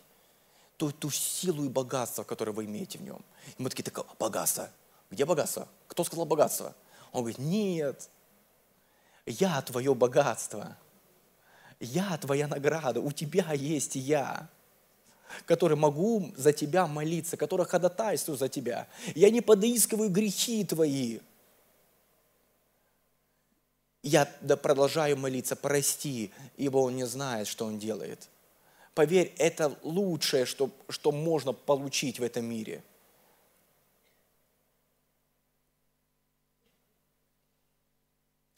ту, 0.78 0.92
ту 0.92 1.10
силу 1.10 1.66
и 1.66 1.70
богатство, 1.70 2.24
которое 2.24 2.52
вы 2.52 2.66
имеете 2.66 3.00
в 3.00 3.02
нем. 3.02 3.24
И 3.58 3.62
мы 3.62 3.70
такие, 3.70 3.84
так, 3.84 4.06
богатство. 4.20 4.70
Где 5.10 5.26
богатство? 5.26 5.68
Кто 5.88 6.04
сказал 6.04 6.26
богатство? 6.26 6.76
Он 7.12 7.22
говорит, 7.22 7.40
нет, 7.40 8.08
я 9.26 9.62
твое 9.64 9.96
богатство. 9.96 10.78
Я 11.80 12.18
твоя 12.18 12.48
награда. 12.48 13.02
У 13.02 13.12
тебя 13.12 13.54
есть 13.54 13.96
я 13.96 14.48
который 15.46 15.76
могу 15.76 16.32
за 16.38 16.54
тебя 16.54 16.88
молиться, 16.88 17.36
который 17.36 17.66
ходатайствую 17.66 18.38
за 18.38 18.48
тебя. 18.48 18.88
Я 19.14 19.30
не 19.30 19.42
подыскиваю 19.42 20.10
грехи 20.10 20.64
твои 20.64 21.20
я 24.08 24.26
продолжаю 24.26 25.18
молиться, 25.18 25.56
прости, 25.56 26.32
ибо 26.56 26.78
он 26.78 26.96
не 26.96 27.06
знает, 27.06 27.48
что 27.48 27.66
он 27.66 27.78
делает. 27.78 28.30
Поверь, 28.94 29.34
это 29.38 29.78
лучшее, 29.84 30.46
что, 30.46 30.72
что 30.90 31.12
можно 31.12 31.54
получить 31.54 32.20
в 32.20 32.24
этом 32.24 32.46
мире– 32.46 32.84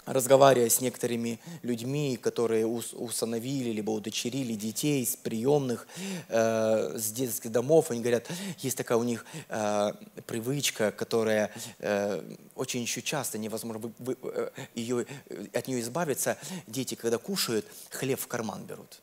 разговаривая 0.10 0.70
с 0.70 0.82
некоторыми 0.82 1.40
людьми, 1.62 2.18
которые 2.18 2.66
усыновили 2.66 3.70
либо 3.70 3.92
удочерили 3.92 4.54
детей 4.54 5.06
с 5.06 5.16
приемных, 5.16 5.88
э, 6.30 6.98
с 6.98 7.12
детских 7.12 7.52
домов, 7.52 7.92
они 7.92 8.02
говорят, 8.02 8.28
есть 8.58 8.76
такая 8.76 8.98
у 8.98 9.04
них 9.04 9.24
э, 9.50 9.92
привычка, 10.26 10.92
которая 10.92 11.52
э, 11.78 12.24
очень 12.56 12.82
еще 12.82 13.04
часто 13.04 13.38
невозможно 13.38 13.92
вы, 14.00 14.16
вы, 14.18 14.18
э, 14.34 14.50
ее, 14.74 15.06
от 15.54 15.68
нее 15.68 15.80
избавиться. 15.82 16.38
Дети, 16.66 16.96
когда 16.96 17.20
кушают, 17.20 17.66
хлеб 17.92 18.20
в 18.20 18.28
карман 18.28 18.66
берут. 18.66 19.02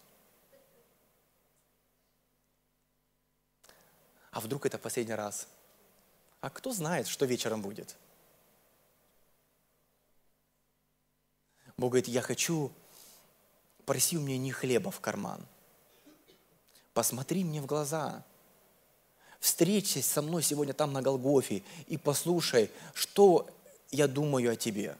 А 4.32 4.40
вдруг 4.40 4.66
это 4.66 4.76
последний 4.76 5.14
раз? 5.14 5.46
А 6.40 6.50
кто 6.50 6.72
знает, 6.72 7.06
что 7.06 7.26
вечером 7.26 7.62
будет? 7.62 7.96
Бог 11.78 11.90
говорит, 11.90 12.08
я 12.08 12.22
хочу, 12.22 12.72
проси 13.84 14.16
у 14.16 14.20
меня 14.20 14.38
не 14.38 14.52
хлеба 14.52 14.90
в 14.90 15.00
карман. 15.00 15.46
Посмотри 16.94 17.44
мне 17.44 17.60
в 17.60 17.66
глаза. 17.66 18.24
Встречайся 19.40 20.08
со 20.08 20.22
мной 20.22 20.42
сегодня 20.42 20.72
там 20.72 20.92
на 20.92 21.02
Голгофе 21.02 21.62
и 21.86 21.98
послушай, 21.98 22.70
что 22.94 23.48
я 23.90 24.08
думаю 24.08 24.52
о 24.52 24.56
тебе. 24.56 24.96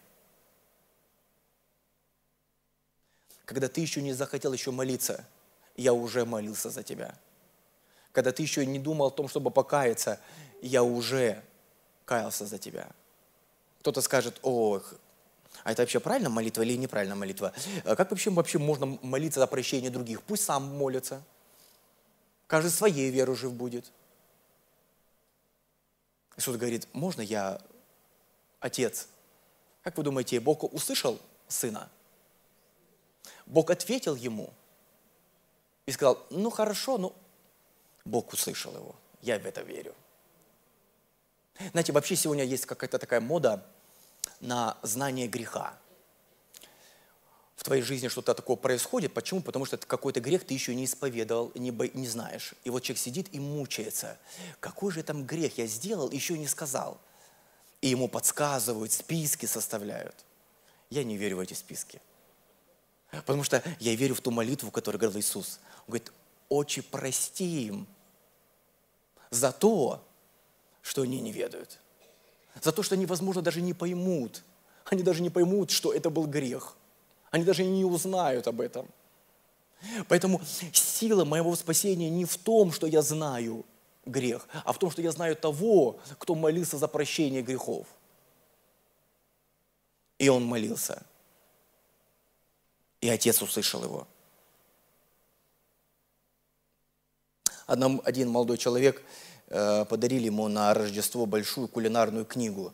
Когда 3.47 3.69
ты 3.69 3.81
еще 3.81 4.03
не 4.03 4.13
захотел 4.13 4.53
еще 4.53 4.71
молиться, 4.71 5.25
я 5.77 5.95
уже 5.95 6.27
молился 6.27 6.69
за 6.69 6.83
тебя. 6.83 7.15
Когда 8.13 8.33
ты 8.33 8.43
еще 8.43 8.67
не 8.67 8.79
думал 8.79 9.07
о 9.07 9.11
том, 9.11 9.29
чтобы 9.29 9.51
покаяться, 9.51 10.21
я 10.61 10.83
уже 10.83 11.43
каялся 12.05 12.45
за 12.45 12.59
тебя. 12.59 12.91
Кто-то 13.81 14.01
скажет, 14.01 14.39
ох, 14.43 14.95
а 15.65 15.73
это 15.73 15.83
вообще 15.83 16.01
правильная 16.01 16.31
молитва 16.31 16.63
или 16.63 16.77
неправильная 16.77 17.17
молитва? 17.17 17.53
А 17.85 17.97
как 17.97 18.11
вообще, 18.11 18.31
вообще 18.31 18.59
можно 18.59 18.87
молиться 19.03 19.41
за 19.41 19.47
прощение 19.47 19.91
других? 19.91 20.23
Пусть 20.23 20.45
сам 20.45 20.65
молится. 20.77 21.23
Каждый 22.47 22.71
своей 22.71 23.11
веру 23.11 23.35
жив 23.35 23.53
будет. 23.53 23.91
Иисус 26.37 26.57
говорит, 26.57 26.87
можно 26.93 27.23
я 27.23 27.61
отец? 28.61 29.09
Как 29.83 29.97
вы 29.97 30.03
думаете, 30.03 30.41
Бог 30.41 30.63
услышал 30.73 31.21
сына? 31.49 31.89
Бог 33.47 33.71
ответил 33.71 34.15
ему 34.15 34.53
и 35.87 35.93
сказал, 35.93 36.25
ну 36.31 36.51
хорошо, 36.51 36.99
ну 36.99 37.15
Бог 38.05 38.33
услышал 38.33 38.75
его. 38.75 38.95
Я 39.23 39.39
в 39.39 39.47
это 39.47 39.63
верю. 39.63 39.95
Знаете, 41.73 41.93
вообще 41.93 42.17
сегодня 42.17 42.45
есть 42.45 42.67
какая-то 42.67 42.99
такая 42.99 43.21
мода– 43.21 43.65
на 44.41 44.77
знание 44.83 45.29
греха. 45.29 45.79
В 47.57 47.65
твоей 47.65 47.83
жизни 47.83 48.09
что-то 48.09 48.35
такое 48.35 48.57
происходит. 48.57 49.15
Почему? 49.15 49.41
Потому 49.41 49.65
что 49.65 49.77
какой-то 49.79 50.21
грех 50.21 50.45
ты 50.45 50.55
еще 50.55 50.75
не 50.75 50.85
исповедовал, 50.85 51.51
не, 51.55 51.71
бо... 51.71 51.89
не 51.89 52.07
знаешь. 52.07 52.55
И 52.65 52.71
вот 52.71 52.83
человек 52.83 53.03
сидит 53.03 53.29
и 53.33 53.41
мучается. 53.41 54.19
Какой 54.61 54.93
же 54.93 55.03
там 55.03 55.25
грех 55.25 55.59
я 55.59 55.67
сделал, 55.67 56.11
еще 56.11 56.39
не 56.39 56.47
сказал. 56.47 57.01
И 57.81 57.89
ему 57.89 58.09
подсказывают, 58.09 58.93
списки 58.93 59.47
составляют. 59.47 60.15
Я 60.91 61.03
не 61.03 61.17
верю 61.17 61.39
в 61.39 61.41
эти 61.41 61.55
списки. 61.55 62.01
Потому 63.11 63.43
что 63.43 63.63
я 63.81 63.95
верю 63.95 64.15
в 64.15 64.21
ту 64.21 64.31
молитву, 64.31 64.71
которую 64.71 65.01
говорил 65.01 65.21
Иисус. 65.21 65.59
Он 65.87 65.93
говорит, 65.93 66.13
«Отче, 66.49 66.83
прости 66.83 67.67
им 67.67 67.87
за 69.31 69.51
то, 69.53 70.07
что 70.83 71.03
они 71.03 71.21
не 71.21 71.33
ведают» 71.33 71.81
за 72.63 72.73
то, 72.73 72.83
что 72.83 72.95
они, 72.95 73.07
возможно, 73.07 73.43
даже 73.43 73.61
не 73.61 73.75
поймут. 73.75 74.43
Они 74.85 75.03
даже 75.03 75.23
не 75.23 75.31
поймут, 75.31 75.71
что 75.71 75.93
это 75.93 76.11
был 76.11 76.27
грех. 76.27 76.77
Они 77.31 77.45
даже 77.45 77.65
не 77.65 77.85
узнают 77.85 78.47
об 78.47 78.61
этом. 78.61 78.87
Поэтому 80.09 80.41
сила 80.73 81.25
моего 81.25 81.55
спасения 81.57 82.09
не 82.09 82.25
в 82.25 82.37
том, 82.37 82.73
что 82.73 82.87
я 82.87 83.03
знаю 83.03 83.65
грех, 84.05 84.49
а 84.65 84.73
в 84.73 84.79
том, 84.79 84.91
что 84.91 85.03
я 85.03 85.11
знаю 85.13 85.37
того, 85.37 85.99
кто 86.19 86.35
молился 86.35 86.79
за 86.79 86.89
прощение 86.89 87.43
грехов. 87.43 87.87
И 90.19 90.29
он 90.29 90.45
молился. 90.45 91.03
И 93.01 93.09
отец 93.09 93.43
услышал 93.43 93.85
его. 93.85 94.07
один 97.67 98.31
молодой 98.31 98.59
человек 98.59 99.03
подарили 99.49 100.27
ему 100.27 100.49
на 100.49 100.75
Рождество 100.75 101.27
большую 101.27 101.69
кулинарную 101.69 102.25
книгу. 102.25 102.73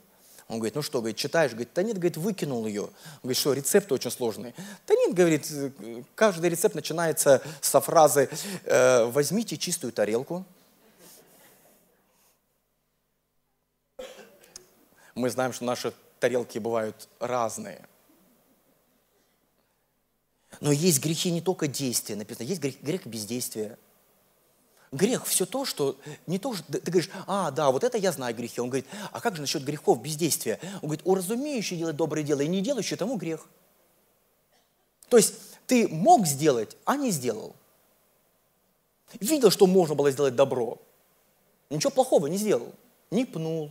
Он 0.48 0.58
говорит, 0.58 0.74
ну 0.74 0.82
что, 0.82 0.98
говорит, 0.98 1.16
читаешь? 1.16 1.52
Говорит, 1.52 1.70
да 1.74 1.82
нет, 1.82 1.94
говорит, 1.94 2.18
выкинул 2.18 2.66
ее. 2.66 2.82
Он 2.82 2.90
говорит, 3.22 3.38
что, 3.38 3.54
рецепты 3.54 3.94
очень 3.94 4.10
сложные. 4.10 4.54
Да 4.86 4.94
нет, 4.94 5.14
говорит, 5.14 5.50
каждый 6.14 6.50
рецепт 6.50 6.74
начинается 6.74 7.42
со 7.62 7.80
фразы 7.80 8.28
э, 8.64 9.04
«возьмите 9.06 9.56
чистую 9.56 9.92
тарелку». 9.94 10.44
Мы 15.14 15.30
знаем, 15.30 15.52
что 15.52 15.64
наши 15.64 15.92
тарелки 16.20 16.58
бывают 16.58 17.08
разные. 17.18 17.86
Но 20.60 20.70
есть 20.70 21.02
грехи 21.02 21.30
не 21.30 21.40
только 21.40 21.66
действия, 21.66 22.14
написано, 22.14 22.44
есть 22.44 22.60
грех, 22.60 22.80
грех 22.82 23.06
бездействия. 23.06 23.78
Грех 24.92 25.24
все 25.24 25.46
то, 25.46 25.64
что 25.64 25.98
не 26.26 26.38
то, 26.38 26.54
что 26.54 26.64
ты 26.70 26.90
говоришь, 26.90 27.10
а, 27.26 27.50
да, 27.50 27.70
вот 27.70 27.82
это 27.82 27.96
я 27.96 28.12
знаю 28.12 28.36
грехи. 28.36 28.60
Он 28.60 28.68
говорит, 28.68 28.86
а 29.10 29.20
как 29.20 29.34
же 29.34 29.40
насчет 29.40 29.64
грехов 29.64 30.02
бездействия? 30.02 30.60
Он 30.74 30.88
говорит, 30.88 31.00
уразумеющий 31.04 31.78
делать 31.78 31.96
доброе 31.96 32.22
дело 32.22 32.42
и 32.42 32.48
не 32.48 32.60
делающий 32.60 32.98
тому 32.98 33.16
грех. 33.16 33.48
То 35.08 35.16
есть 35.16 35.34
ты 35.66 35.88
мог 35.88 36.26
сделать, 36.26 36.76
а 36.84 36.96
не 36.96 37.10
сделал. 37.10 37.56
Видел, 39.18 39.50
что 39.50 39.66
можно 39.66 39.94
было 39.94 40.10
сделать 40.10 40.36
добро. 40.36 40.78
Ничего 41.70 41.90
плохого 41.90 42.26
не 42.26 42.36
сделал. 42.36 42.72
Не 43.10 43.24
пнул. 43.24 43.70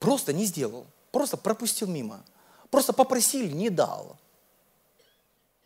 Просто 0.00 0.32
не 0.32 0.44
сделал. 0.46 0.84
Просто 1.12 1.36
пропустил 1.36 1.86
мимо. 1.86 2.24
Просто 2.70 2.92
попросили, 2.92 3.52
не 3.52 3.70
дал. 3.70 4.16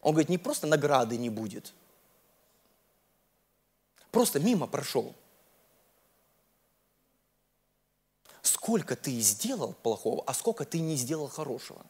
Он 0.03 0.13
говорит, 0.13 0.29
не 0.29 0.39
просто 0.39 0.67
награды 0.67 1.17
не 1.17 1.31
будет. 1.31 1.73
Просто 4.19 4.41
мимо 4.41 4.67
прошел. 4.67 5.15
Сколько 8.43 8.97
ты 8.97 9.13
сделал 9.21 9.75
плохого, 9.75 10.25
а 10.27 10.35
сколько 10.35 10.65
ты 10.65 10.81
не 10.81 10.97
сделал 10.97 11.29
хорошего. 11.29 11.87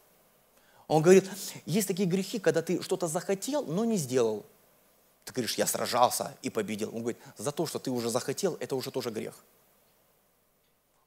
Он 0.89 1.01
говорит, 1.01 1.25
есть 1.65 1.89
такие 1.89 2.07
грехи, 2.07 2.39
когда 2.39 2.61
ты 2.61 2.83
что-то 2.83 3.07
захотел, 3.07 3.65
но 3.65 3.87
не 3.87 3.97
сделал. 3.97 4.45
Ты 5.25 5.33
говоришь, 5.33 5.55
я 5.55 5.67
сражался 5.67 6.37
и 6.43 6.51
победил. 6.51 6.95
Он 6.95 7.01
говорит, 7.01 7.19
за 7.39 7.51
то, 7.51 7.65
что 7.65 7.79
ты 7.79 7.91
уже 7.91 8.11
захотел, 8.11 8.59
это 8.61 8.77
уже 8.77 8.91
тоже 8.91 9.09
грех. 9.09 9.35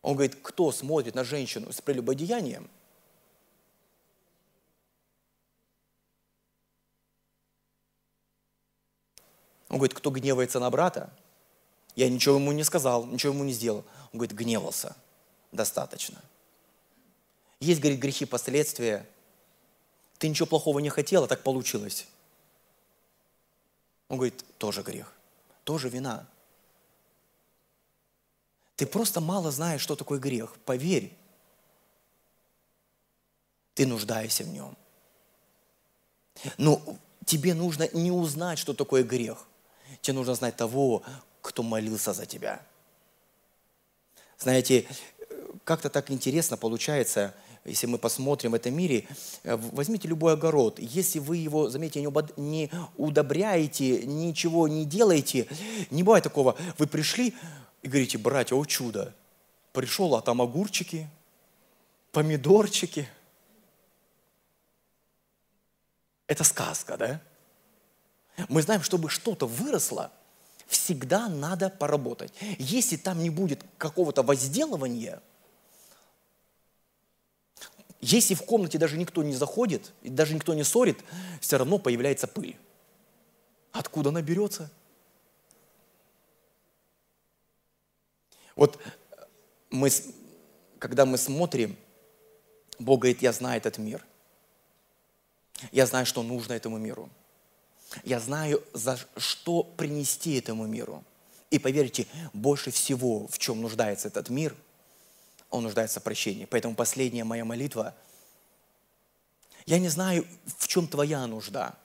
Он 0.02 0.16
говорит, 0.16 0.40
кто 0.42 0.72
смотрит 0.72 1.14
на 1.14 1.24
женщину 1.24 1.72
с 1.72 1.82
прелюбодеянием– 1.82 2.68
Он 9.72 9.78
говорит, 9.78 9.94
кто 9.94 10.10
гневается 10.10 10.60
на 10.60 10.70
брата, 10.70 11.10
я 11.96 12.10
ничего 12.10 12.36
ему 12.36 12.52
не 12.52 12.66
сказал, 12.66 13.06
ничего 13.06 13.32
ему 13.32 13.46
не 13.46 13.54
сделал. 13.54 13.86
Он 14.12 14.20
говорит, 14.20 14.38
гневался. 14.38 14.98
Достаточно. 15.54 16.22
Есть, 17.62 17.80
говорит, 17.80 18.02
грехи 18.02 18.26
последствия. 18.26 19.08
Ты 20.18 20.28
ничего 20.28 20.46
плохого 20.46 20.80
не 20.80 20.90
хотела, 20.90 21.26
так 21.26 21.42
получилось. 21.42 22.06
Он 24.10 24.18
говорит, 24.18 24.44
тоже 24.58 24.84
грех, 24.84 25.14
тоже 25.64 25.88
вина. 25.88 26.28
Ты 28.76 28.86
просто 28.86 29.22
мало 29.22 29.52
знаешь, 29.52 29.80
что 29.80 29.96
такое 29.96 30.20
грех. 30.20 30.54
Поверь. 30.66 31.18
Ты 33.74 33.88
нуждаешься 33.88 34.44
в 34.44 34.50
нем. 34.50 34.78
Но 36.58 36.82
тебе 37.24 37.54
нужно 37.54 37.88
не 37.94 38.12
узнать, 38.12 38.60
что 38.60 38.74
такое 38.74 39.06
грех. 39.06 39.48
Тебе 40.02 40.16
нужно 40.16 40.36
знать 40.36 40.56
того, 40.56 41.04
кто 41.42 41.64
молился 41.64 42.14
за 42.14 42.26
тебя. 42.26 42.62
Знаете, 44.38 44.86
как-то 45.64 45.90
так 45.90 46.10
интересно 46.12 46.58
получается, 46.58 47.34
если 47.64 47.86
мы 47.86 48.00
посмотрим 48.00 48.52
в 48.52 48.56
этом 48.56 48.74
мире, 48.74 49.08
возьмите 49.44 50.08
любой 50.08 50.34
огород, 50.34 50.80
если 50.80 51.20
вы 51.20 51.38
его, 51.38 51.70
заметьте, 51.70 52.02
не 52.02 52.72
удобряете, 52.98 54.04
ничего 54.04 54.68
не 54.68 54.84
делаете, 54.84 55.48
не 55.92 56.02
бывает 56.02 56.24
такого, 56.24 56.58
вы 56.80 56.88
пришли 56.88 57.36
и 57.84 57.88
говорите, 57.88 58.18
братья, 58.18 58.56
о 58.56 58.66
чудо, 58.66 59.14
пришел, 59.74 60.16
а 60.16 60.22
там 60.22 60.42
огурчики, 60.42 61.08
помидорчики. 62.12 63.08
Это 66.26 66.44
сказка, 66.44 66.98
да? 66.98 67.22
Мы 68.50 68.62
знаем, 68.62 68.82
чтобы 68.82 69.10
что-то 69.10 69.48
выросло, 69.48 70.12
всегда 70.68 71.28
надо 71.28 71.70
поработать. 71.70 72.34
Если 72.58 72.96
там 72.96 73.20
не 73.20 73.30
будет 73.30 73.64
какого-то 73.78 74.24
возделывания, 74.24 75.22
если 78.00 78.34
в 78.34 78.44
комнате 78.44 78.78
даже 78.78 78.98
никто 78.98 79.22
не 79.22 79.34
заходит, 79.34 79.92
даже 80.02 80.34
никто 80.34 80.54
не 80.54 80.64
ссорит, 80.64 81.04
все 81.40 81.58
равно 81.58 81.78
появляется 81.78 82.28
пыль. 82.28 82.58
Откуда 83.72 84.10
она 84.10 84.22
берется? 84.22 84.72
Вот 88.56 88.80
мы, 89.70 89.90
когда 90.80 91.06
мы 91.06 91.18
смотрим, 91.18 91.78
Бог 92.80 93.02
говорит, 93.02 93.22
я 93.22 93.32
знаю 93.32 93.58
этот 93.58 93.78
мир. 93.78 94.06
Я 95.72 95.86
знаю, 95.86 96.06
что 96.06 96.24
нужно 96.24 96.54
этому 96.54 96.78
миру. 96.78 97.10
Я 98.04 98.20
знаю, 98.20 98.64
за 98.74 99.00
что 99.18 99.64
принести 99.64 100.38
этому 100.38 100.66
миру. 100.66 101.04
И 101.50 101.60
поверьте, 101.60 102.08
больше 102.34 102.72
всего, 102.72 103.28
в 103.28 103.38
чем 103.38 103.62
нуждается 103.62 104.08
этот 104.08 104.30
мир, 104.30 104.56
он 105.50 105.64
нуждается 105.64 106.00
в 106.00 106.04
прощении. 106.04 106.46
Поэтому 106.46 106.76
последняя 106.76 107.26
моя 107.26 107.44
молитва, 107.44 107.94
я 109.66 109.78
не 109.80 109.90
знаю, 109.90 110.26
в 110.58 110.68
чем 110.68 110.88
твоя 110.88 111.28
нужда. 111.28 111.76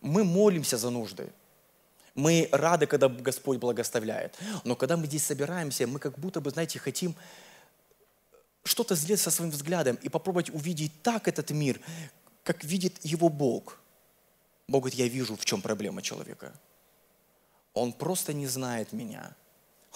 Мы 0.00 0.24
молимся 0.24 0.78
за 0.78 0.90
нужды. 0.90 1.30
Мы 2.14 2.48
рады, 2.52 2.86
когда 2.86 3.08
Господь 3.08 3.58
благословляет. 3.58 4.38
Но 4.64 4.76
когда 4.76 4.96
мы 4.96 5.06
здесь 5.06 5.24
собираемся, 5.24 5.86
мы 5.86 5.98
как 5.98 6.18
будто 6.18 6.40
бы, 6.40 6.50
знаете, 6.50 6.78
хотим 6.78 7.14
что-то 8.62 8.94
сделать 8.94 9.20
со 9.20 9.30
своим 9.30 9.50
взглядом 9.50 9.96
и 9.96 10.08
попробовать 10.08 10.48
увидеть 10.48 11.02
так 11.02 11.28
этот 11.28 11.50
мир, 11.50 11.80
как 12.44 12.64
видит 12.64 13.04
его 13.04 13.28
Бог– 13.28 13.78
Бог 14.66 14.82
говорит, 14.82 14.98
я 14.98 15.08
вижу, 15.08 15.36
в 15.36 15.44
чем 15.44 15.60
проблема 15.60 16.02
человека. 16.02 16.52
Он 17.74 17.92
просто 17.92 18.32
не 18.32 18.46
знает 18.46 18.92
меня. 18.92 19.34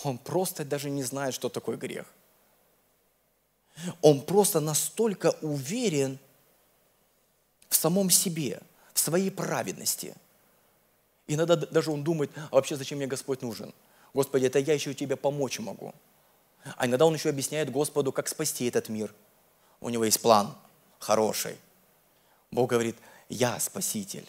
Он 0.05 0.19
просто 0.19 0.65
даже 0.65 0.91
не 0.91 1.03
знает, 1.03 1.35
что 1.35 1.49
такое 1.49 1.77
грех. 1.77 2.07
Он 4.03 4.21
просто 4.21 4.61
настолько 4.61 5.31
уверен 5.41 6.19
в 7.69 7.77
самом 7.77 8.11
себе, 8.11 8.61
в 8.93 9.01
своей 9.01 9.31
праведности. 9.31 10.15
Иногда 11.27 11.57
даже 11.57 11.91
он 11.91 12.03
думает, 12.03 12.31
а 12.51 12.57
вообще 12.57 12.77
зачем 12.77 12.99
мне 12.99 13.07
Господь 13.07 13.43
нужен? 13.43 13.73
Господи, 14.15 14.47
это 14.47 14.59
я 14.59 14.75
еще 14.75 14.95
тебе 14.95 15.17
помочь 15.17 15.59
могу. 15.59 15.95
А 16.77 16.87
иногда 16.87 17.07
он 17.07 17.15
еще 17.15 17.29
объясняет 17.29 17.71
Господу, 17.71 18.13
как 18.13 18.29
спасти 18.29 18.67
этот 18.67 18.89
мир. 18.89 19.15
У 19.81 19.89
него 19.91 20.05
есть 20.05 20.21
план 20.21 20.57
хороший. 20.99 21.57
Бог 22.51 22.71
говорит, 22.71 22.97
я 23.29 23.61
спаситель. 23.61 24.29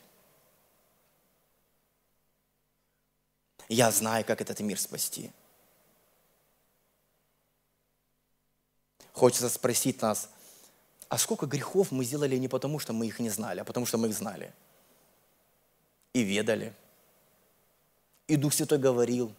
Я 3.70 3.92
знаю, 3.92 4.26
как 4.26 4.42
этот 4.42 4.60
мир 4.62 4.80
спасти. 4.80 5.32
Хочется 9.14 9.48
спросить 9.48 10.02
нас, 10.02 10.30
а 11.08 11.18
сколько 11.18 11.46
грехов 11.46 11.92
мы 11.92 12.04
сделали 12.04 12.36
не 12.38 12.48
потому, 12.48 12.80
что 12.80 12.94
мы 12.94 13.06
их 13.06 13.20
не 13.20 13.30
знали, 13.30 13.60
а 13.60 13.64
потому, 13.64 13.86
что 13.86 13.98
мы 13.98 14.08
их 14.08 14.16
знали. 14.16 14.54
И 16.14 16.24
ведали. 16.24 16.74
И 18.28 18.36
Дух 18.36 18.54
Святой 18.54 18.80
говорил. 18.80 19.34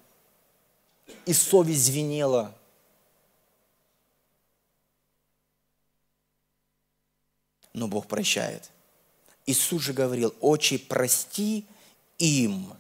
И 1.27 1.33
совесть 1.33 1.85
звенела. 1.85 2.57
Но 7.73 7.89
Бог 7.89 8.07
прощает. 8.07 8.71
Иисус 9.47 9.83
же 9.83 9.93
говорил, 9.93 10.35
«Отче, 10.41 10.79
прости 10.79 11.67
им, 12.19 12.73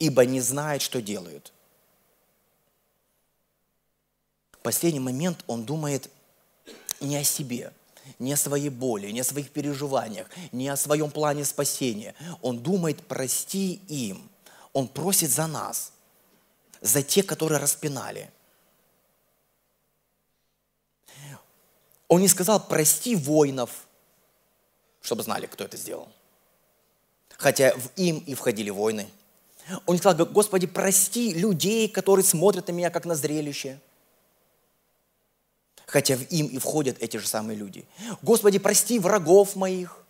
ибо 0.00 0.24
не 0.24 0.40
знает, 0.40 0.82
что 0.82 1.00
делают. 1.00 1.52
В 4.50 4.58
последний 4.58 5.00
момент 5.00 5.44
он 5.46 5.64
думает 5.64 6.10
не 7.00 7.16
о 7.16 7.24
себе, 7.24 7.72
не 8.18 8.32
о 8.32 8.36
своей 8.36 8.70
боли, 8.70 9.10
не 9.10 9.20
о 9.20 9.24
своих 9.24 9.50
переживаниях, 9.50 10.26
не 10.52 10.68
о 10.68 10.76
своем 10.76 11.10
плане 11.10 11.44
спасения. 11.44 12.14
Он 12.42 12.58
думает, 12.58 13.06
прости 13.06 13.74
им. 13.88 14.28
Он 14.72 14.88
просит 14.88 15.30
за 15.30 15.46
нас, 15.46 15.92
за 16.80 17.02
тех, 17.02 17.26
которые 17.26 17.58
распинали. 17.58 18.30
Он 22.08 22.20
не 22.20 22.28
сказал, 22.28 22.66
прости 22.66 23.14
воинов, 23.14 23.86
чтобы 25.00 25.22
знали, 25.22 25.46
кто 25.46 25.64
это 25.64 25.76
сделал. 25.76 26.08
Хотя 27.36 27.74
в 27.76 27.90
им 27.96 28.18
и 28.20 28.34
входили 28.34 28.70
войны– 28.70 29.10
он 29.86 29.98
сказал, 29.98 30.26
Господи, 30.26 30.66
прости 30.66 31.32
людей, 31.32 31.88
которые 31.88 32.24
смотрят 32.24 32.68
на 32.68 32.72
меня 32.72 32.90
как 32.90 33.04
на 33.04 33.14
зрелище. 33.14 33.80
Хотя 35.86 36.16
в 36.16 36.22
им 36.30 36.46
и 36.46 36.58
входят 36.58 36.98
эти 37.00 37.16
же 37.16 37.26
самые 37.26 37.56
люди. 37.56 37.86
Господи, 38.22 38.58
прости 38.58 38.98
врагов 38.98 39.56
моих. 39.56 40.04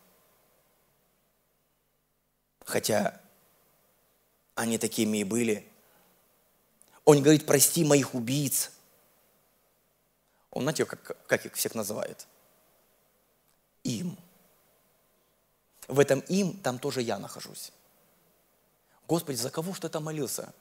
Хотя 2.65 3.21
они 4.55 4.77
такими 4.77 5.19
и 5.19 5.25
были. 5.25 5.67
Он 7.05 7.23
говорит, 7.23 7.47
прости 7.47 7.85
моих 7.85 8.15
убийц. 8.15 8.71
Он, 10.51 10.63
знаете, 10.63 10.85
как, 10.85 11.17
как 11.27 11.47
их 11.47 11.55
всех 11.55 11.75
называет? 11.75 12.27
Им. 13.85 14.19
В 15.89 15.99
этом 15.99 16.21
им 16.29 16.59
там 16.59 16.79
тоже 16.79 17.01
я 17.03 17.19
нахожусь. 17.19 17.73
Господи, 19.11 19.39
за 19.39 19.51
кого 19.51 19.75
что 19.75 19.89
ты 19.89 19.99
молился? 19.99 20.55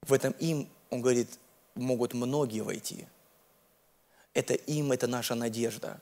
В 0.00 0.14
этом 0.14 0.32
им, 0.40 0.70
он 0.88 1.02
говорит, 1.02 1.38
могут 1.74 2.14
многие 2.14 2.60
войти. 2.60 3.06
Это 4.32 4.54
им, 4.54 4.90
это 4.90 5.06
наша 5.06 5.34
надежда, 5.34 6.00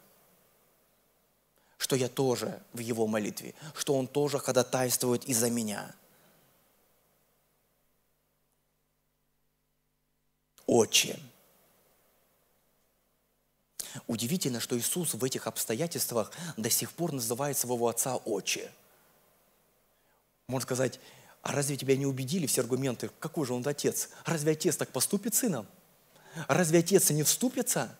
что 1.76 1.97
я 1.97 2.09
тоже 2.09 2.62
в 2.72 2.78
его 2.78 3.09
молитве, 3.09 3.57
что 3.74 3.97
он 3.97 4.07
тоже 4.07 4.38
ходатайствует 4.38 5.24
и 5.24 5.34
за 5.34 5.51
меня. 5.51 5.93
Отче, 10.66 11.18
Удивительно, 14.07 14.61
что 14.61 14.78
Иисус 14.78 15.14
в 15.14 15.24
этих 15.24 15.49
обстоятельствах 15.49 16.30
до 16.57 16.70
сих 16.70 16.93
пор 16.93 17.11
называет 17.12 17.59
своего 17.59 17.88
отца 17.88 18.16
отче. 18.16 18.70
Можно 20.53 20.66
сказать, 20.66 21.00
а 21.40 21.53
разве 21.53 21.78
тебя 21.78 21.96
не 21.96 22.05
убедили 22.05 22.46
все 22.46 22.61
аргументы? 22.61 23.11
Какой 23.20 23.46
же 23.46 23.55
он 23.55 23.66
отец? 23.66 24.11
Разве 24.26 24.53
отец 24.53 24.76
так 24.76 24.90
поступит 24.90 25.34
сыном? 25.34 25.66
Разве 26.46 26.80
отец 26.80 27.09
не 27.09 27.22
вступится? 27.22 27.96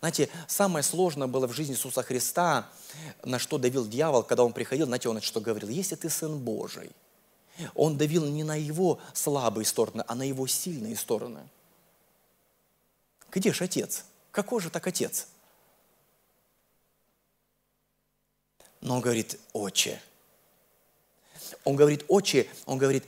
Знаете, 0.00 0.30
самое 0.48 0.82
сложное 0.82 1.28
было 1.28 1.46
в 1.46 1.52
жизни 1.52 1.74
Иисуса 1.74 2.02
Христа, 2.02 2.66
на 3.22 3.38
что 3.38 3.58
давил 3.58 3.86
дьявол, 3.86 4.22
когда 4.22 4.44
он 4.44 4.54
приходил, 4.54 4.86
знаете, 4.86 5.10
он 5.10 5.20
что 5.20 5.42
говорил? 5.42 5.68
Если 5.68 5.94
ты 5.94 6.08
Сын 6.08 6.38
Божий, 6.38 6.90
он 7.74 7.98
давил 7.98 8.24
не 8.24 8.44
на 8.44 8.56
его 8.56 8.98
слабые 9.12 9.66
стороны, 9.66 10.04
а 10.08 10.14
на 10.14 10.22
его 10.22 10.46
сильные 10.46 10.96
стороны. 10.96 11.46
Где 13.30 13.52
же 13.52 13.64
отец? 13.64 14.06
Какой 14.30 14.62
же 14.62 14.70
так 14.70 14.86
отец? 14.86 15.28
Но 18.84 18.96
он 18.96 19.00
говорит, 19.00 19.40
отче. 19.54 20.00
Он 21.64 21.74
говорит, 21.74 22.04
отче, 22.06 22.46
он 22.66 22.76
говорит, 22.76 23.04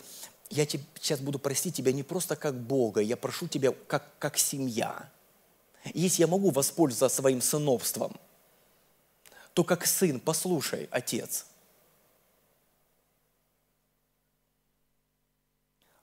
я 0.49 0.65
тебе, 0.65 0.83
сейчас 0.99 1.21
буду 1.21 1.39
просить 1.39 1.77
тебя 1.77 1.93
не 1.93 2.03
просто 2.03 2.35
как 2.35 2.59
Бога, 2.59 3.03
я 3.03 3.17
прошу 3.19 3.47
тебя 3.47 3.73
как, 3.87 4.19
как 4.19 4.39
семья. 4.39 5.11
Если 5.93 6.23
я 6.23 6.29
могу 6.29 6.51
воспользоваться 6.51 7.15
своим 7.15 7.43
сыновством, 7.43 8.17
то 9.53 9.65
как 9.65 9.87
сын, 9.87 10.19
послушай, 10.19 10.89
отец. 10.91 11.45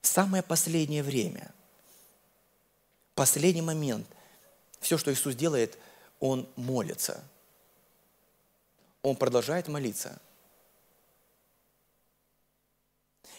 Самое 0.04 0.44
последнее 0.44 1.02
время, 1.02 1.52
последний 3.16 3.64
момент, 3.64 4.06
все, 4.80 5.00
что 5.00 5.12
Иисус 5.12 5.34
делает, 5.34 5.80
Он 6.20 6.48
молится. 6.56 7.24
Он 9.04 9.16
продолжает 9.16 9.68
молиться. 9.68 10.20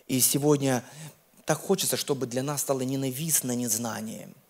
И 0.06 0.20
сегодня 0.20 0.84
так 1.44 1.58
хочется, 1.58 1.96
чтобы 1.96 2.26
для 2.26 2.42
нас 2.42 2.60
стало 2.60 2.82
ненавистно 2.82 3.56
незнанием– 3.56 4.34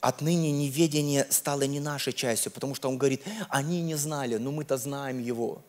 Отныне 0.00 0.52
неведение 0.52 1.26
стало 1.30 1.62
не 1.62 1.80
нашей 1.80 2.12
частью, 2.12 2.52
потому 2.52 2.76
что 2.76 2.88
он 2.88 2.96
говорит, 2.96 3.24
они 3.48 3.82
не 3.82 3.96
знали, 3.96 4.36
но 4.36 4.52
мы-то 4.52 4.76
знаем 4.76 5.18
его. 5.18 5.62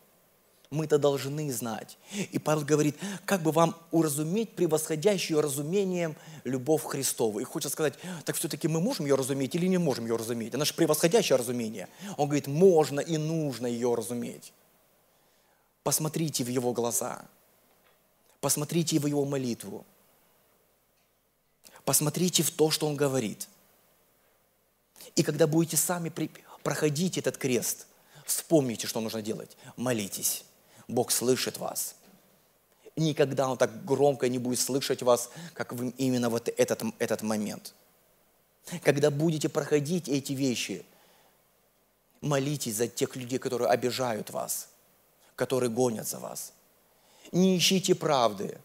Мы-то 0.70 0.98
должны 0.98 1.50
знать. 1.52 1.96
И 2.30 2.38
Павел 2.38 2.64
говорит, 2.64 2.96
как 3.24 3.42
бы 3.42 3.52
вам 3.52 3.74
уразуметь 3.90 4.54
превосходящую 4.54 5.40
разумением 5.40 6.14
любовь 6.44 6.84
Христову. 6.84 7.40
И 7.40 7.44
хочет 7.44 7.72
сказать, 7.72 7.94
так 8.24 8.36
все-таки 8.36 8.68
мы 8.68 8.80
можем 8.80 9.06
ее 9.06 9.14
разуметь 9.14 9.54
или 9.54 9.66
не 9.66 9.78
можем 9.78 10.04
ее 10.06 10.16
разуметь? 10.16 10.54
Она 10.54 10.64
же 10.64 10.74
превосходящее 10.74 11.36
разумение. 11.36 11.88
Он 12.16 12.26
говорит, 12.26 12.46
можно 12.46 13.00
и 13.00 13.16
нужно 13.16 13.66
ее 13.66 13.94
разуметь. 13.94 14.52
Посмотрите 15.82 16.44
в 16.44 16.48
его 16.48 16.72
глаза. 16.72 17.24
Посмотрите 18.40 18.98
в 18.98 19.06
его 19.06 19.24
молитву. 19.24 19.86
Посмотрите 21.84 22.42
в 22.42 22.50
то, 22.50 22.70
что 22.70 22.86
он 22.86 22.96
говорит– 22.96 23.48
и 25.18 25.22
когда 25.22 25.46
будете 25.46 25.76
сами 25.76 26.12
проходить 26.62 27.18
этот 27.18 27.38
крест, 27.38 27.86
вспомните, 28.24 28.86
что 28.86 29.00
нужно 29.00 29.22
делать. 29.22 29.56
Молитесь. 29.76 30.44
Бог 30.88 31.10
слышит 31.10 31.58
вас. 31.58 31.94
Никогда 32.96 33.48
Он 33.48 33.56
так 33.56 33.84
громко 33.84 34.28
не 34.28 34.38
будет 34.38 34.58
слышать 34.58 35.02
вас, 35.02 35.30
как 35.54 35.72
в 35.72 35.90
именно 35.90 36.30
вот 36.30 36.48
этот, 36.48 36.82
этот 36.98 37.22
момент. 37.22 37.74
Когда 38.82 39.10
будете 39.10 39.48
проходить 39.48 40.08
эти 40.08 40.32
вещи, 40.32 40.84
молитесь 42.20 42.76
за 42.76 42.88
тех 42.88 43.14
людей, 43.16 43.38
которые 43.38 43.70
обижают 43.70 44.30
вас, 44.30 44.68
которые 45.36 45.70
гонят 45.70 46.08
за 46.08 46.18
вас. 46.18 46.52
Не 47.30 47.56
ищите 47.56 47.94
правды. 47.94 48.58